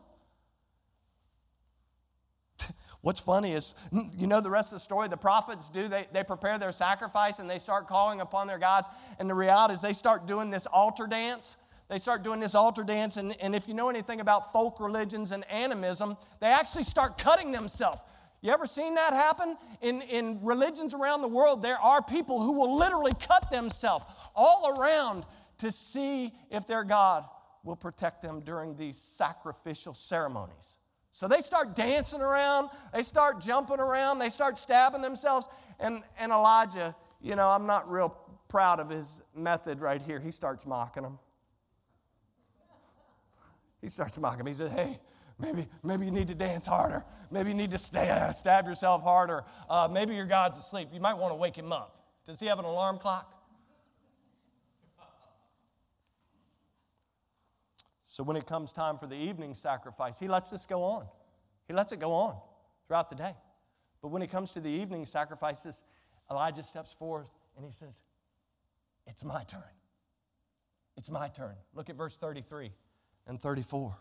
[3.01, 3.75] What's funny is,
[4.17, 7.37] you know the rest of the story, the prophets do, they, they prepare their sacrifice
[7.37, 8.87] and they start calling upon their gods.
[9.19, 11.57] And the reality is, they start doing this altar dance.
[11.89, 13.17] They start doing this altar dance.
[13.17, 17.51] And, and if you know anything about folk religions and animism, they actually start cutting
[17.51, 18.01] themselves.
[18.41, 19.57] You ever seen that happen?
[19.81, 24.79] In, in religions around the world, there are people who will literally cut themselves all
[24.79, 25.25] around
[25.57, 27.25] to see if their God
[27.63, 30.77] will protect them during these sacrificial ceremonies.
[31.11, 35.47] So they start dancing around, they start jumping around, they start stabbing themselves.
[35.79, 38.15] And, and Elijah, you know, I'm not real
[38.47, 40.19] proud of his method right here.
[40.19, 41.17] He starts mocking them.
[43.81, 44.47] He starts mocking them.
[44.47, 44.99] He says, Hey,
[45.39, 47.03] maybe, maybe you need to dance harder.
[47.29, 49.43] Maybe you need to stab yourself harder.
[49.69, 50.89] Uh, maybe your God's asleep.
[50.93, 52.05] You might want to wake him up.
[52.25, 53.33] Does he have an alarm clock?
[58.05, 61.05] So when it comes time for the evening sacrifice, he lets this go on.
[61.67, 62.35] He lets it go on
[62.87, 63.35] throughout the day.
[64.01, 65.83] But when it comes to the evening sacrifices,
[66.31, 68.01] Elijah steps forth and he says,
[69.05, 69.61] It's my turn.
[70.95, 71.55] It's my turn.
[71.75, 72.71] Look at verse 33
[73.27, 73.97] and 34.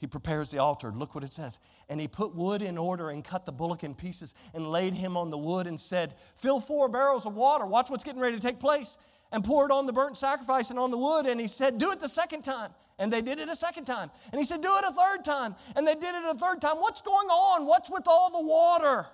[0.00, 0.90] He prepares the altar.
[0.90, 1.58] Look what it says.
[1.90, 5.14] And he put wood in order and cut the bullock in pieces and laid him
[5.14, 7.66] on the wood and said, Fill four barrels of water.
[7.66, 8.96] Watch what's getting ready to take place.
[9.30, 11.26] And pour it on the burnt sacrifice and on the wood.
[11.26, 12.70] And he said, Do it the second time.
[12.98, 14.10] And they did it a second time.
[14.32, 15.54] And he said, Do it a third time.
[15.76, 16.78] And they did it a third time.
[16.78, 17.66] What's going on?
[17.66, 19.06] What's with all the water?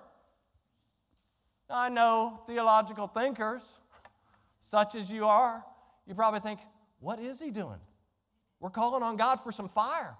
[1.69, 3.77] I know theological thinkers,
[4.61, 5.65] such as you are,
[6.05, 6.61] you probably think,
[7.01, 7.79] What is he doing?
[8.61, 10.15] We're calling on God for some fire.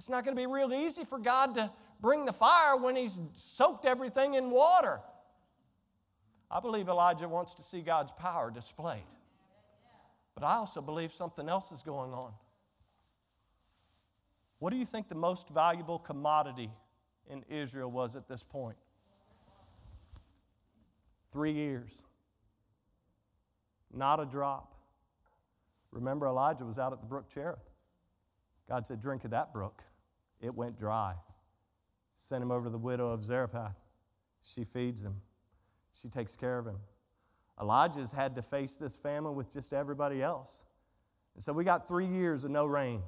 [0.00, 3.20] It's not going to be real easy for God to bring the fire when he's
[3.34, 4.98] soaked everything in water.
[6.50, 9.04] I believe Elijah wants to see God's power displayed.
[10.34, 12.32] But I also believe something else is going on.
[14.58, 16.70] What do you think the most valuable commodity
[17.28, 18.78] in Israel was at this point?
[21.30, 22.04] Three years.
[23.92, 24.76] Not a drop.
[25.92, 27.58] Remember, Elijah was out at the brook Cherith.
[28.66, 29.82] God said, Drink of that brook.
[30.40, 31.14] It went dry.
[32.16, 33.76] Sent him over to the widow of Zarephath.
[34.42, 35.20] She feeds him,
[35.92, 36.78] she takes care of him.
[37.60, 40.64] Elijah's had to face this famine with just everybody else.
[41.34, 43.02] And so we got three years of no rain.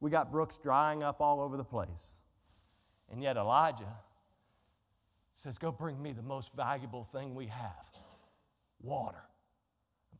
[0.00, 2.22] We got brooks drying up all over the place.
[3.10, 3.96] And yet Elijah
[5.32, 7.72] says, Go bring me the most valuable thing we have
[8.80, 9.22] water.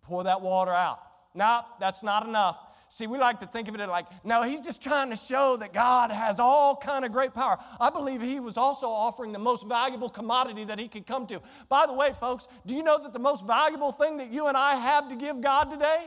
[0.03, 1.01] Pour that water out.
[1.35, 2.59] No, that's not enough.
[2.88, 5.72] See, we like to think of it like, no, he's just trying to show that
[5.72, 7.59] God has all kind of great power.
[7.81, 11.40] I believe he was also offering the most valuable commodity that he could come to.
[11.68, 14.57] By the way, folks, do you know that the most valuable thing that you and
[14.57, 16.07] I have to give God today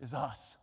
[0.00, 0.56] is us?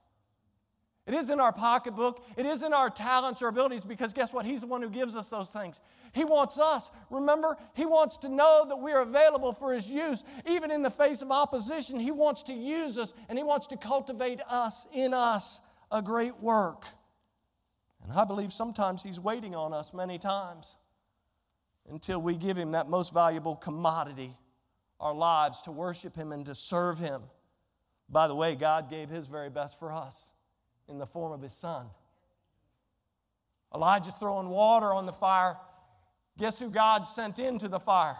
[1.05, 2.25] It isn't our pocketbook.
[2.35, 4.45] It isn't our talents or abilities because guess what?
[4.45, 5.79] He's the one who gives us those things.
[6.15, 6.89] He wants us.
[7.11, 10.23] Remember, He wants to know that we're available for His use.
[10.47, 13.77] Even in the face of opposition, He wants to use us and He wants to
[13.77, 16.85] cultivate us in us a great work.
[18.01, 20.77] And I believe sometimes He's waiting on us many times
[21.89, 24.35] until we give Him that most valuable commodity,
[25.01, 27.21] our lives, to worship Him and to serve Him.
[28.07, 30.29] By the way, God gave His very best for us
[30.87, 31.87] in the form of his son.
[33.73, 35.57] Elijah's throwing water on the fire.
[36.37, 38.17] Guess who God sent into the fire?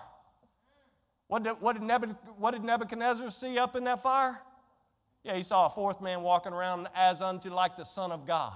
[1.28, 4.40] What did, what, did what did Nebuchadnezzar see up in that fire?
[5.24, 8.54] Yeah, he saw a fourth man walking around as unto like the Son of God.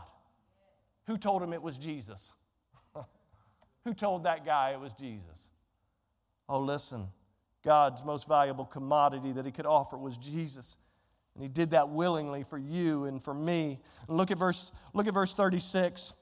[1.08, 2.32] Who told him it was Jesus?
[3.84, 5.48] Who told that guy it was Jesus?
[6.48, 7.08] Oh, listen,
[7.64, 10.78] God's most valuable commodity that he could offer was Jesus.
[11.34, 13.80] And he did that willingly for you and for me.
[14.08, 16.14] And look at verse, look at verse 36.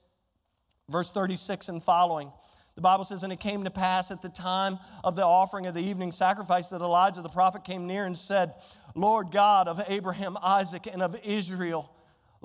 [0.90, 2.32] Verse 36 and following.
[2.78, 5.74] The Bible says, And it came to pass at the time of the offering of
[5.74, 8.54] the evening sacrifice that Elijah the prophet came near and said,
[8.94, 11.90] Lord God of Abraham, Isaac, and of Israel,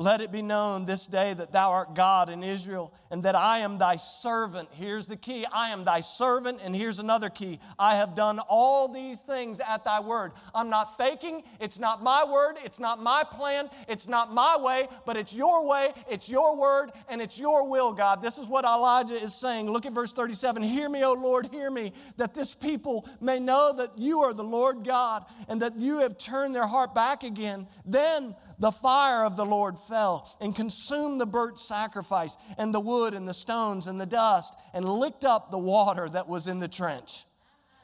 [0.02, 3.58] Let it be known this day that thou art God in Israel, and that I
[3.58, 4.68] am thy servant.
[4.72, 7.60] Here's the key I am thy servant, and here's another key.
[7.78, 10.32] I have done all these things at thy word.
[10.56, 11.44] I'm not faking.
[11.60, 12.56] It's not my word.
[12.64, 13.70] It's not my plan.
[13.86, 15.92] It's not my way, but it's your way.
[16.10, 18.20] It's your word, and it's your will, God.
[18.20, 19.70] This is what Elijah is saying.
[19.70, 20.64] Look at verse 37.
[20.64, 24.42] Hear me, O Lord, hear me, that this people may know that you are the
[24.42, 27.68] Lord God, and that you have turned their heart back again.
[27.86, 33.12] Then the fire of the Lord fell and consumed the burnt sacrifice and the wood
[33.12, 36.68] and the stones and the dust and licked up the water that was in the
[36.68, 37.24] trench.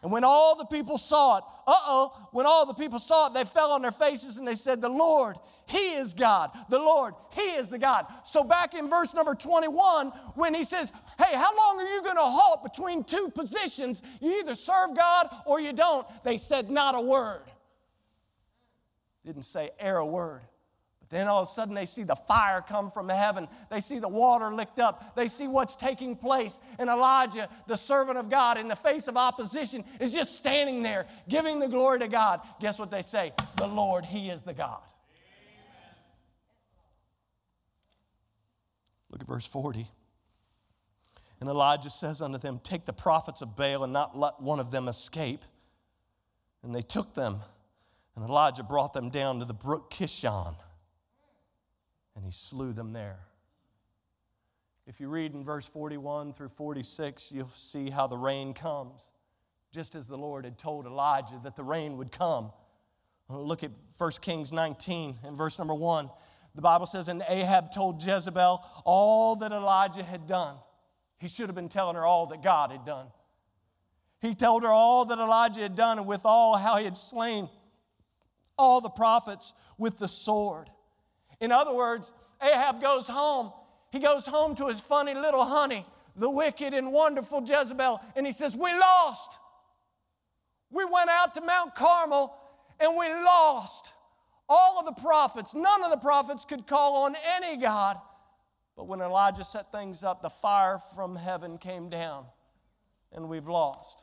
[0.02, 3.34] And when all the people saw it, uh oh, when all the people saw it,
[3.34, 5.36] they fell on their faces and they said, The Lord,
[5.66, 6.50] He is God.
[6.70, 8.06] The Lord, He is the God.
[8.24, 12.16] So back in verse number 21, when He says, Hey, how long are you going
[12.16, 14.00] to halt between two positions?
[14.20, 16.06] You either serve God or you don't.
[16.24, 17.42] They said, Not a word.
[19.26, 20.42] Didn't say air a word.
[21.10, 23.48] Then all of a sudden they see the fire come from heaven.
[23.70, 25.16] They see the water licked up.
[25.16, 26.60] They see what's taking place.
[26.78, 31.06] And Elijah, the servant of God, in the face of opposition, is just standing there
[31.28, 32.40] giving the glory to God.
[32.60, 33.32] Guess what they say?
[33.56, 34.80] The Lord, He is the God.
[35.14, 35.96] Amen.
[39.10, 39.86] Look at verse 40.
[41.40, 44.70] And Elijah says unto them, Take the prophets of Baal and not let one of
[44.70, 45.40] them escape.
[46.62, 47.38] And they took them,
[48.14, 50.56] and Elijah brought them down to the brook Kishon
[52.18, 53.20] and he slew them there.
[54.88, 59.08] If you read in verse 41 through 46, you'll see how the rain comes,
[59.72, 62.50] just as the Lord had told Elijah that the rain would come.
[63.28, 66.10] Look at 1 Kings 19 and verse number 1.
[66.56, 70.56] The Bible says, And Ahab told Jezebel all that Elijah had done.
[71.18, 73.06] He should have been telling her all that God had done.
[74.20, 77.48] He told her all that Elijah had done, and withal how he had slain
[78.58, 80.68] all the prophets with the sword.
[81.40, 82.12] In other words,
[82.42, 83.52] Ahab goes home.
[83.90, 85.86] He goes home to his funny little honey,
[86.16, 89.38] the wicked and wonderful Jezebel, and he says, We lost.
[90.70, 92.34] We went out to Mount Carmel
[92.78, 93.92] and we lost.
[94.48, 97.98] All of the prophets, none of the prophets could call on any God.
[98.76, 102.26] But when Elijah set things up, the fire from heaven came down
[103.12, 104.02] and we've lost.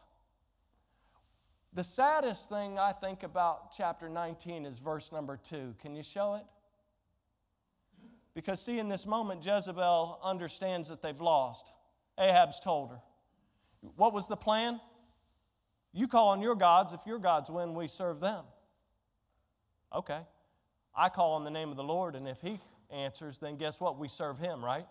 [1.74, 5.76] The saddest thing I think about chapter 19 is verse number 2.
[5.82, 6.46] Can you show it?
[8.36, 11.72] Because, see, in this moment, Jezebel understands that they've lost.
[12.20, 13.00] Ahab's told her.
[13.96, 14.80] What was the plan?
[15.94, 16.92] You call on your gods.
[16.92, 18.44] If your gods win, we serve them.
[19.94, 20.20] Okay.
[20.94, 22.60] I call on the name of the Lord, and if he
[22.90, 23.98] answers, then guess what?
[23.98, 24.86] We serve him, right?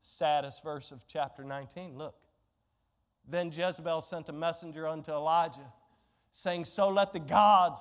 [0.00, 1.98] Saddest verse of chapter 19.
[1.98, 2.14] Look.
[3.28, 5.72] Then Jezebel sent a messenger unto Elijah,
[6.32, 7.80] saying, So let the gods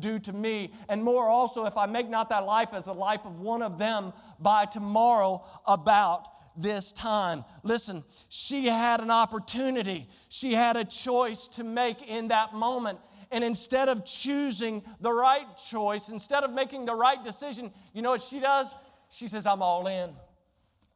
[0.00, 0.72] do to me.
[0.88, 3.78] And more also, if I make not thy life as the life of one of
[3.78, 7.44] them by tomorrow about this time.
[7.62, 12.98] Listen, she had an opportunity, she had a choice to make in that moment.
[13.32, 18.10] And instead of choosing the right choice, instead of making the right decision, you know
[18.10, 18.72] what she does?
[19.10, 20.10] She says, I'm all in.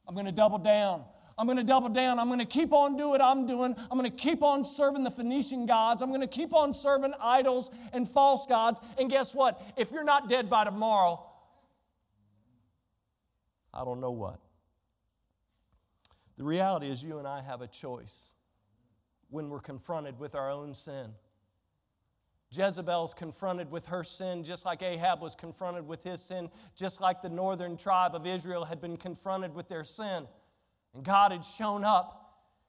[0.07, 1.05] I'm going to double down.
[1.41, 2.18] I'm going to double down.
[2.18, 3.74] I'm going to keep on doing what I'm doing.
[3.91, 6.03] I'm going to keep on serving the Phoenician gods.
[6.03, 8.78] I'm going to keep on serving idols and false gods.
[8.99, 9.62] And guess what?
[9.78, 11.24] If you're not dead by tomorrow,
[13.72, 14.38] I don't know what.
[16.36, 18.32] The reality is, you and I have a choice
[19.30, 21.07] when we're confronted with our own sin.
[22.53, 27.22] Jezebel's confronted with her sin just like Ahab was confronted with his sin, just like
[27.22, 30.26] the northern tribe of Israel had been confronted with their sin.
[30.95, 32.20] And God had shown up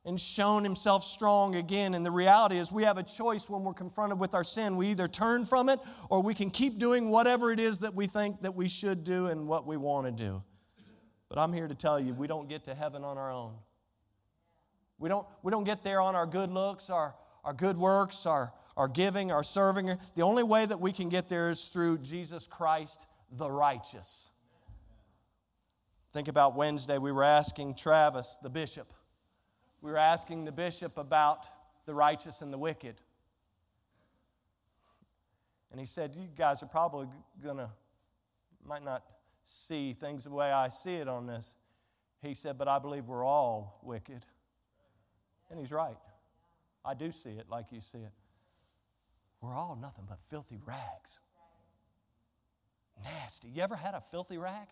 [0.03, 1.93] and shown himself strong again.
[1.93, 4.75] And the reality is, we have a choice when we're confronted with our sin.
[4.75, 8.07] We either turn from it or we can keep doing whatever it is that we
[8.07, 10.41] think that we should do and what we want to do.
[11.29, 13.53] But I'm here to tell you, we don't get to heaven on our own.
[14.97, 18.51] We don't, we don't get there on our good looks, our, our good works, our,
[18.75, 19.97] our giving, our serving.
[20.15, 24.30] The only way that we can get there is through Jesus Christ, the righteous.
[26.11, 28.93] Think about Wednesday, we were asking Travis, the bishop,
[29.81, 31.45] we were asking the bishop about
[31.85, 32.95] the righteous and the wicked.
[35.71, 37.07] And he said, You guys are probably
[37.41, 37.69] going to,
[38.67, 39.03] might not
[39.43, 41.53] see things the way I see it on this.
[42.21, 44.25] He said, But I believe we're all wicked.
[45.49, 45.97] And he's right.
[46.85, 48.11] I do see it like you see it.
[49.41, 51.19] We're all nothing but filthy rags.
[53.03, 53.49] Nasty.
[53.49, 54.67] You ever had a filthy rag?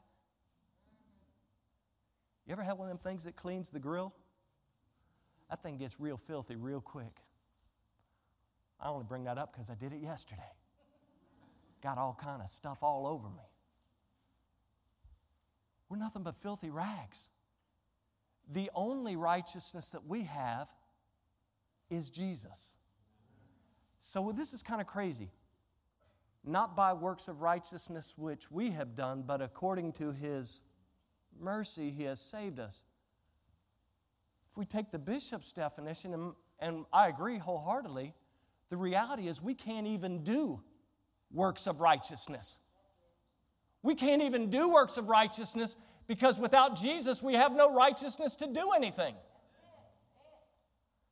[2.50, 4.12] You ever have one of them things that cleans the grill?
[5.52, 7.22] That thing gets real filthy real quick.
[8.82, 10.42] I only bring that up because I did it yesterday.
[11.84, 13.44] Got all kind of stuff all over me.
[15.90, 17.30] we're nothing but filthy rags.
[18.52, 20.70] The only righteousness that we have
[21.92, 22.74] is Jesus.
[24.00, 25.30] So this is kind of crazy.
[26.44, 30.62] Not by works of righteousness which we have done, but according to his
[31.40, 32.84] mercy, he has saved us.
[34.52, 38.14] If we take the bishop's definition, and, and I agree wholeheartedly,
[38.70, 40.62] the reality is we can't even do
[41.32, 42.60] works of righteousness.
[43.82, 45.78] We can't even do works of righteousness
[46.08, 49.16] because without Jesus, we have no righteousness to do anything.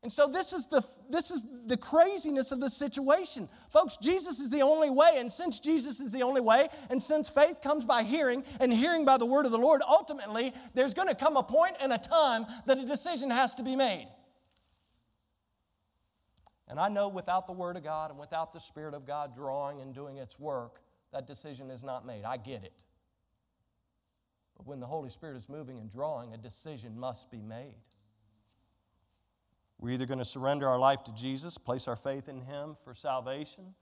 [0.07, 3.49] And so this is the this is the craziness of the situation.
[3.73, 7.27] Folks, Jesus is the only way, and since Jesus is the only way, and since
[7.27, 11.09] faith comes by hearing and hearing by the word of the Lord, ultimately there's going
[11.09, 14.07] to come a point and a time that a decision has to be made.
[16.69, 19.81] And I know without the word of God and without the spirit of God drawing
[19.81, 20.79] and doing its work,
[21.11, 22.23] that decision is not made.
[22.23, 22.71] I get it.
[24.55, 27.75] But when the Holy Spirit is moving and drawing, a decision must be made.
[29.79, 32.95] We're either going to surrender our life to Jesus, place our faith in Him for
[32.95, 33.75] salvation,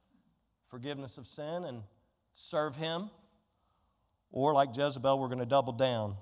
[0.70, 1.84] forgiveness of sin, and
[2.34, 3.10] serve Him,
[4.32, 6.16] or like Jezebel, we're going to double down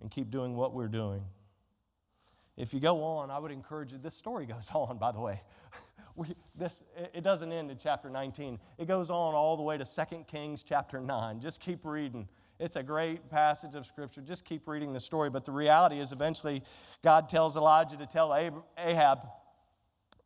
[0.00, 1.22] and keep doing what we're doing.
[2.56, 3.98] If you go on, I would encourage you.
[3.98, 5.42] This story goes on, by the way.
[6.16, 6.82] We, this,
[7.14, 8.58] it doesn't end in chapter 19.
[8.76, 11.38] It goes on all the way to 2 Kings chapter 9.
[11.38, 12.26] Just keep reading.
[12.58, 14.20] It's a great passage of Scripture.
[14.20, 15.30] Just keep reading the story.
[15.30, 16.62] But the reality is, eventually,
[17.04, 18.34] God tells Elijah to tell
[18.76, 19.20] Ahab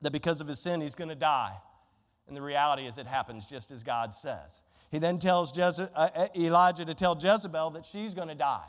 [0.01, 1.55] that because of his sin, he's going to die.
[2.27, 4.63] And the reality is, it happens just as God says.
[4.91, 8.65] He then tells Jeze- uh, uh, Elijah to tell Jezebel that she's going to die.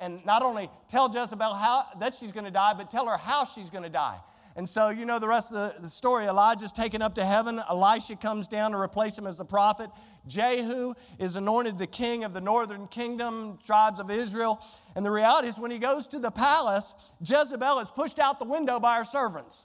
[0.00, 3.44] And not only tell Jezebel how, that she's going to die, but tell her how
[3.44, 4.18] she's going to die.
[4.56, 6.26] And so, you know the rest of the, the story.
[6.26, 7.60] Elijah's taken up to heaven.
[7.70, 9.88] Elisha comes down to replace him as the prophet.
[10.28, 14.62] Jehu is anointed the king of the northern kingdom, tribes of Israel.
[14.94, 18.44] And the reality is, when he goes to the palace, Jezebel is pushed out the
[18.44, 19.64] window by her servants.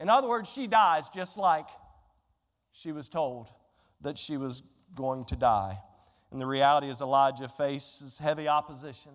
[0.00, 1.68] In other words, she dies just like
[2.72, 3.48] she was told
[4.00, 4.62] that she was
[4.94, 5.78] going to die.
[6.30, 9.12] And the reality is, Elijah faces heavy opposition,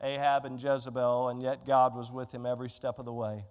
[0.00, 3.44] Ahab and Jezebel, and yet God was with him every step of the way.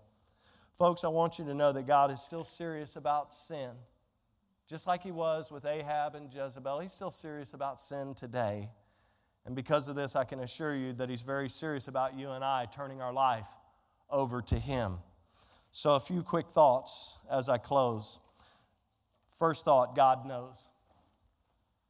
[0.77, 3.69] Folks, I want you to know that God is still serious about sin.
[4.71, 8.69] Just like he was with Ahab and Jezebel, he's still serious about sin today.
[9.45, 12.41] And because of this, I can assure you that he's very serious about you and
[12.41, 13.49] I turning our life
[14.09, 14.99] over to him.
[15.71, 18.19] So, a few quick thoughts as I close.
[19.37, 20.69] First thought God knows.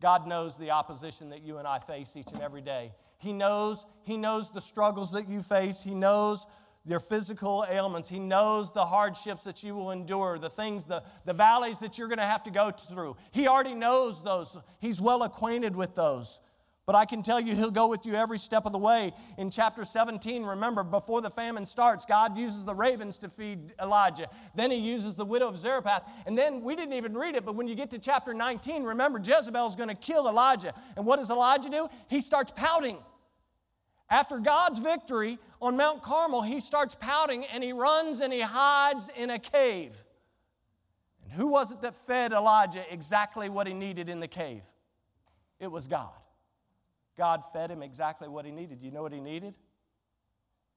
[0.01, 2.93] God knows the opposition that you and I face each and every day.
[3.19, 5.83] He knows, he knows the struggles that you face.
[5.83, 6.47] He knows
[6.85, 8.09] your physical ailments.
[8.09, 12.07] He knows the hardships that you will endure, the things, the, the valleys that you're
[12.07, 13.15] going to have to go through.
[13.31, 16.39] He already knows those, He's well acquainted with those.
[16.87, 19.13] But I can tell you, He'll go with you every step of the way.
[19.37, 24.27] In chapter 17, remember, before the famine starts, God uses the ravens to feed Elijah.
[24.55, 26.03] Then He uses the widow of Zarephath.
[26.25, 29.19] And then we didn't even read it, but when you get to chapter 19, remember,
[29.23, 30.73] Jezebel's going to kill Elijah.
[30.97, 31.87] And what does Elijah do?
[32.09, 32.97] He starts pouting.
[34.11, 39.09] After God's victory on Mount Carmel, he starts pouting and he runs and he hides
[39.15, 39.95] in a cave.
[41.23, 44.63] And who was it that fed Elijah exactly what he needed in the cave?
[45.61, 46.09] It was God.
[47.17, 48.79] God fed him exactly what he needed.
[48.81, 49.53] You know what he needed?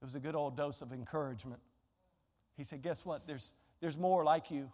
[0.00, 1.60] It was a good old dose of encouragement.
[2.56, 3.26] He said, Guess what?
[3.26, 4.70] There's, there's more like you.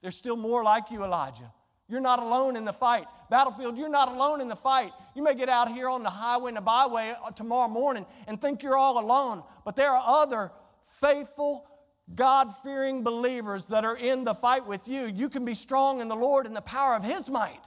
[0.00, 1.52] There's still more like you, Elijah.
[1.88, 3.06] You're not alone in the fight.
[3.30, 4.92] Battlefield, you're not alone in the fight.
[5.14, 8.40] You may get out here on the highway and the byway uh, tomorrow morning and
[8.40, 10.50] think you're all alone, but there are other
[10.86, 11.66] faithful,
[12.14, 15.06] God fearing believers that are in the fight with you.
[15.06, 17.60] You can be strong in the Lord and the power of His might.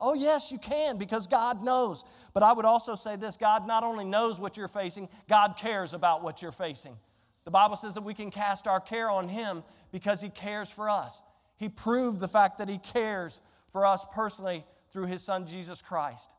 [0.00, 2.04] Oh, yes, you can because God knows.
[2.34, 5.94] But I would also say this God not only knows what you're facing, God cares
[5.94, 6.96] about what you're facing.
[7.44, 10.90] The Bible says that we can cast our care on Him because He cares for
[10.90, 11.22] us.
[11.56, 13.40] He proved the fact that He cares
[13.72, 16.30] for us personally through his son Jesus Christ.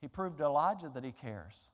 [0.00, 1.70] He proved to Elijah that he cares.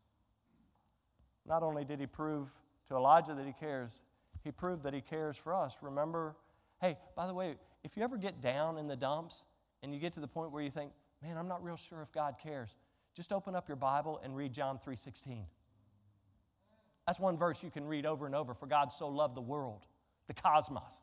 [1.45, 2.49] Not only did he prove
[2.89, 4.01] to Elijah that he cares,
[4.45, 5.77] he proved that he cares for us.
[5.83, 6.37] Remember,
[6.81, 9.45] hey, by the way, if you ever get down in the dumps
[9.83, 12.13] and you get to the point where you think, man, I'm not real sure if
[12.13, 12.77] God cares,
[13.15, 15.47] just open up your Bible and read John 3:16.
[17.07, 18.55] That's one verse you can read over and over.
[18.55, 19.87] For God so loved the world,
[20.29, 21.01] the cosmos.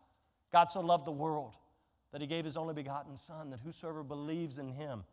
[0.51, 1.55] God so loved the world
[2.11, 5.03] that he gave his only begotten Son, that whosoever believes in him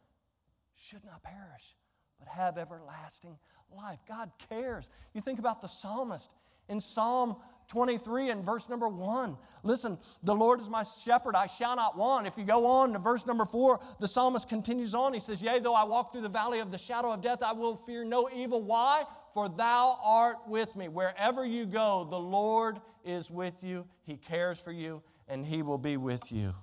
[0.75, 1.77] should not perish,
[2.19, 3.39] but have everlasting
[3.75, 3.99] life.
[4.09, 4.89] God cares.
[5.15, 6.33] You think about the psalmist
[6.69, 7.37] in Psalm
[7.69, 9.37] 23 and verse number 1.
[9.63, 12.27] Listen, the Lord is my shepherd, I shall not want.
[12.27, 15.13] If you go on to verse number 4, the psalmist continues on.
[15.13, 17.53] He says, Yea, though I walk through the valley of the shadow of death, I
[17.53, 18.63] will fear no evil.
[18.63, 19.05] Why?
[19.37, 20.89] for thou art with me.
[20.89, 23.87] Wherever you go, the Lord is with you.
[24.07, 26.55] He cares for you, and He will be with you.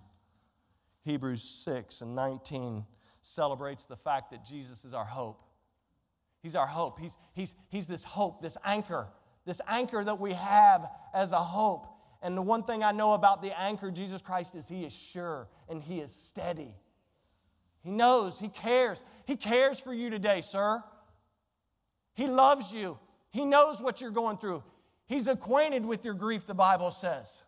[1.03, 2.85] Hebrews 6 and 19
[3.21, 5.41] celebrates the fact that Jesus is our hope.
[6.41, 6.99] He's our hope.
[6.99, 9.07] He's, he's, he's this hope, this anchor,
[9.45, 11.87] this anchor that we have as a hope.
[12.21, 15.47] And the one thing I know about the anchor, Jesus Christ, is He is sure
[15.69, 16.75] and He is steady.
[17.81, 19.01] He knows, He cares.
[19.25, 20.83] He cares for you today, sir.
[22.13, 22.97] He loves you.
[23.31, 24.63] He knows what you're going through.
[25.05, 27.43] He's acquainted with your grief, the Bible says.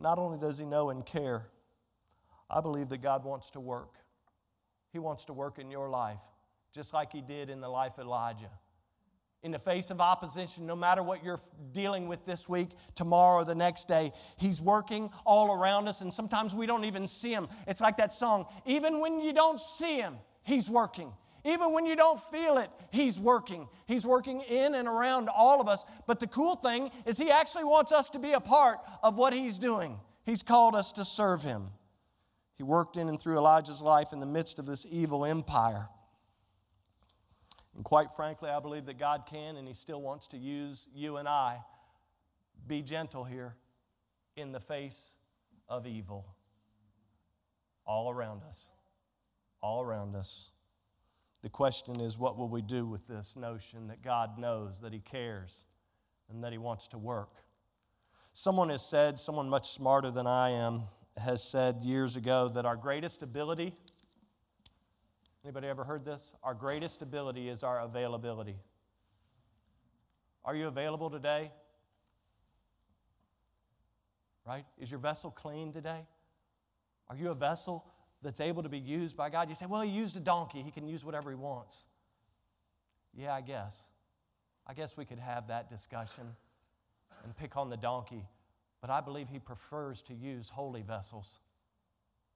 [0.00, 1.46] Not only does He know and care,
[2.50, 3.94] I believe that God wants to work.
[4.92, 6.20] He wants to work in your life
[6.72, 8.50] just like he did in the life of Elijah.
[9.42, 11.40] In the face of opposition, no matter what you're
[11.72, 16.54] dealing with this week, tomorrow, the next day, He's working all around us, and sometimes
[16.54, 17.48] we don't even see Him.
[17.68, 21.12] It's like that song even when you don't see Him, He's working.
[21.48, 23.68] Even when you don't feel it, He's working.
[23.86, 25.84] He's working in and around all of us.
[26.06, 29.32] But the cool thing is, He actually wants us to be a part of what
[29.32, 29.98] He's doing.
[30.26, 31.70] He's called us to serve Him.
[32.58, 35.88] He worked in and through Elijah's life in the midst of this evil empire.
[37.74, 41.16] And quite frankly, I believe that God can and He still wants to use you
[41.16, 41.60] and I.
[42.66, 43.54] Be gentle here
[44.36, 45.14] in the face
[45.66, 46.26] of evil
[47.86, 48.68] all around us.
[49.62, 50.50] All around us.
[51.42, 55.00] The question is, what will we do with this notion that God knows, that He
[55.00, 55.64] cares,
[56.30, 57.30] and that He wants to work?
[58.32, 60.82] Someone has said, someone much smarter than I am,
[61.16, 63.74] has said years ago that our greatest ability
[65.44, 66.32] Anybody ever heard this?
[66.42, 68.56] Our greatest ability is our availability.
[70.44, 71.52] Are you available today?
[74.46, 74.66] Right?
[74.78, 76.06] Is your vessel clean today?
[77.08, 77.86] Are you a vessel
[78.22, 79.48] that's able to be used by God?
[79.48, 80.62] You say, well, he used a donkey.
[80.62, 81.86] He can use whatever he wants.
[83.14, 83.90] Yeah, I guess.
[84.66, 86.24] I guess we could have that discussion
[87.24, 88.26] and pick on the donkey.
[88.80, 91.40] But I believe he prefers to use holy vessels,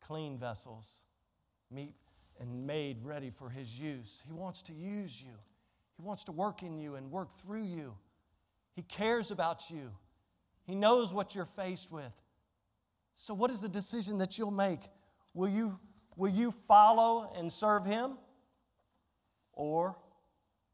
[0.00, 1.04] clean vessels,
[1.70, 1.94] meet
[2.40, 4.22] and made ready for His use.
[4.26, 5.34] He wants to use you,
[5.96, 7.94] He wants to work in you and work through you.
[8.74, 9.90] He cares about you,
[10.64, 12.12] He knows what you're faced with.
[13.14, 14.80] So, what is the decision that you'll make?
[15.34, 15.78] Will you,
[16.16, 18.18] will you follow and serve Him?
[19.52, 19.96] Or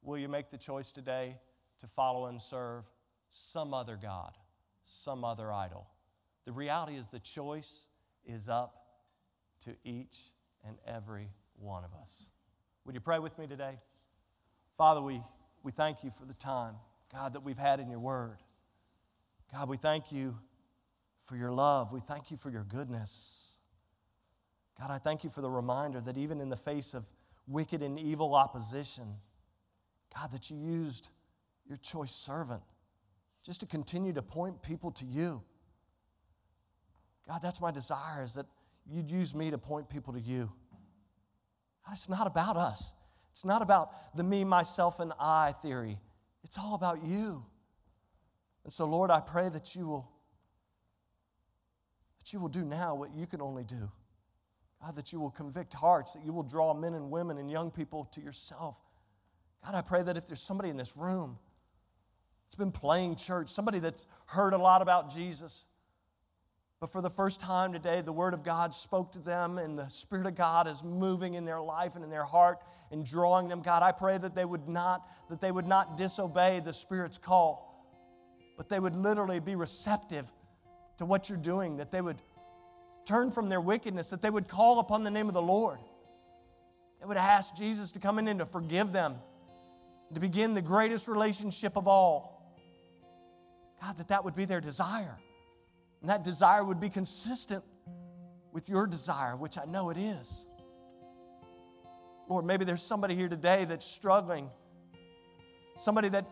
[0.03, 1.37] will you make the choice today
[1.81, 2.85] to follow and serve
[3.31, 4.33] some other God,
[4.85, 5.87] some other idol?
[6.45, 7.89] The reality is the choice
[8.25, 8.75] is up
[9.65, 10.31] to each
[10.67, 11.29] and every
[11.59, 12.25] one of us.
[12.85, 13.79] Would you pray with me today?
[14.77, 15.21] Father, we,
[15.63, 16.75] we thank you for the time,
[17.13, 18.39] God, that we've had in your word.
[19.53, 20.39] God, we thank you
[21.25, 21.93] for your love.
[21.93, 23.58] We thank you for your goodness.
[24.81, 27.05] God, I thank you for the reminder that even in the face of
[27.47, 29.05] wicked and evil opposition,
[30.17, 31.09] God, that you used
[31.67, 32.63] your choice servant
[33.45, 35.41] just to continue to point people to you.
[37.27, 38.47] God, that's my desire is that
[38.91, 40.51] you'd use me to point people to you.
[41.91, 42.95] It's not about us.
[43.33, 45.99] It's not about the me, myself, and I theory.
[46.45, 47.45] It's all about you.
[48.65, 50.11] And so, Lord, I pray that you will
[52.19, 53.91] that you will do now what you can only do.
[54.85, 57.71] God, that you will convict hearts, that you will draw men and women and young
[57.71, 58.79] people to yourself.
[59.65, 61.39] God, I pray that if there's somebody in this room
[62.47, 65.65] that's been playing church, somebody that's heard a lot about Jesus,
[66.81, 69.89] but for the first time today, the Word of God spoke to them, and the
[69.89, 72.59] Spirit of God is moving in their life and in their heart
[72.93, 73.63] and drawing them.
[73.63, 77.85] God, I pray that they would not, that they would not disobey the Spirit's call,
[78.57, 80.27] but they would literally be receptive
[80.99, 82.23] to what you're doing, that they would
[83.09, 85.79] turn from their wickedness, that they would call upon the name of the Lord.
[87.01, 89.17] They would ask Jesus to come in and to forgive them,
[90.13, 92.55] to begin the greatest relationship of all.
[93.81, 95.17] God, that that would be their desire.
[96.03, 97.65] And that desire would be consistent
[98.53, 100.47] with your desire, which I know it is.
[102.29, 104.51] Lord, maybe there's somebody here today that's struggling,
[105.77, 106.27] somebody that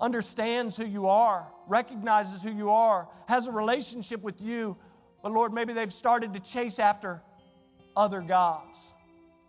[0.00, 4.76] understands who you are, recognizes who you are, has a relationship with you,
[5.22, 7.22] but Lord, maybe they've started to chase after
[7.96, 8.94] other gods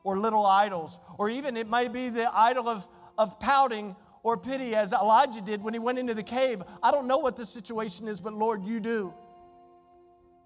[0.04, 4.76] or little idols, or even it may be the idol of, of pouting or pity
[4.76, 6.62] as Elijah did when he went into the cave.
[6.82, 9.14] I don't know what the situation is, but Lord, you do.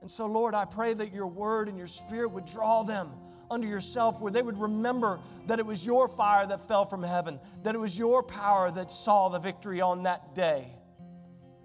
[0.01, 3.09] And so, Lord, I pray that your word and your spirit would draw them
[3.49, 7.39] unto yourself, where they would remember that it was your fire that fell from heaven,
[7.63, 10.67] that it was your power that saw the victory on that day,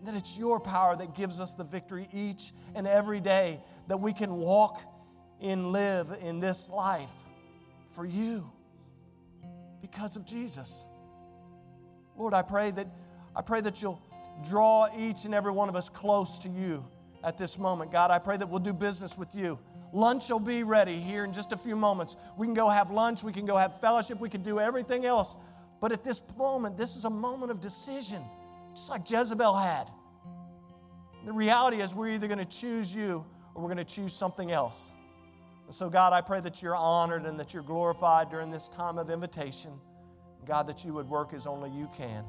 [0.04, 4.12] that it's your power that gives us the victory each and every day that we
[4.12, 4.80] can walk
[5.40, 7.10] and live in this life
[7.90, 8.50] for you
[9.80, 10.84] because of Jesus.
[12.16, 12.86] Lord, I pray that
[13.34, 14.00] I pray that you'll
[14.48, 16.84] draw each and every one of us close to you
[17.24, 17.90] at this moment.
[17.90, 19.58] God, I pray that we'll do business with you.
[19.92, 22.16] Lunch will be ready here in just a few moments.
[22.36, 25.36] We can go have lunch, we can go have fellowship, we can do everything else.
[25.80, 28.22] But at this moment, this is a moment of decision,
[28.74, 29.90] just like Jezebel had.
[31.24, 34.50] The reality is, we're either going to choose you or we're going to choose something
[34.50, 34.92] else.
[35.66, 38.98] And so, God, I pray that you're honored and that you're glorified during this time
[38.98, 39.70] of invitation.
[40.46, 42.24] God, that you would work as only you can.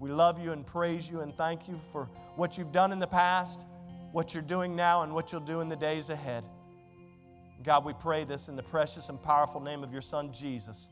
[0.00, 2.06] We love you and praise you and thank you for
[2.36, 3.66] what you've done in the past,
[4.12, 6.42] what you're doing now, and what you'll do in the days ahead.
[7.62, 10.90] God, we pray this in the precious and powerful name of your Son, Jesus,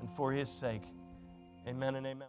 [0.00, 0.82] and for his sake.
[1.66, 2.26] Amen and amen.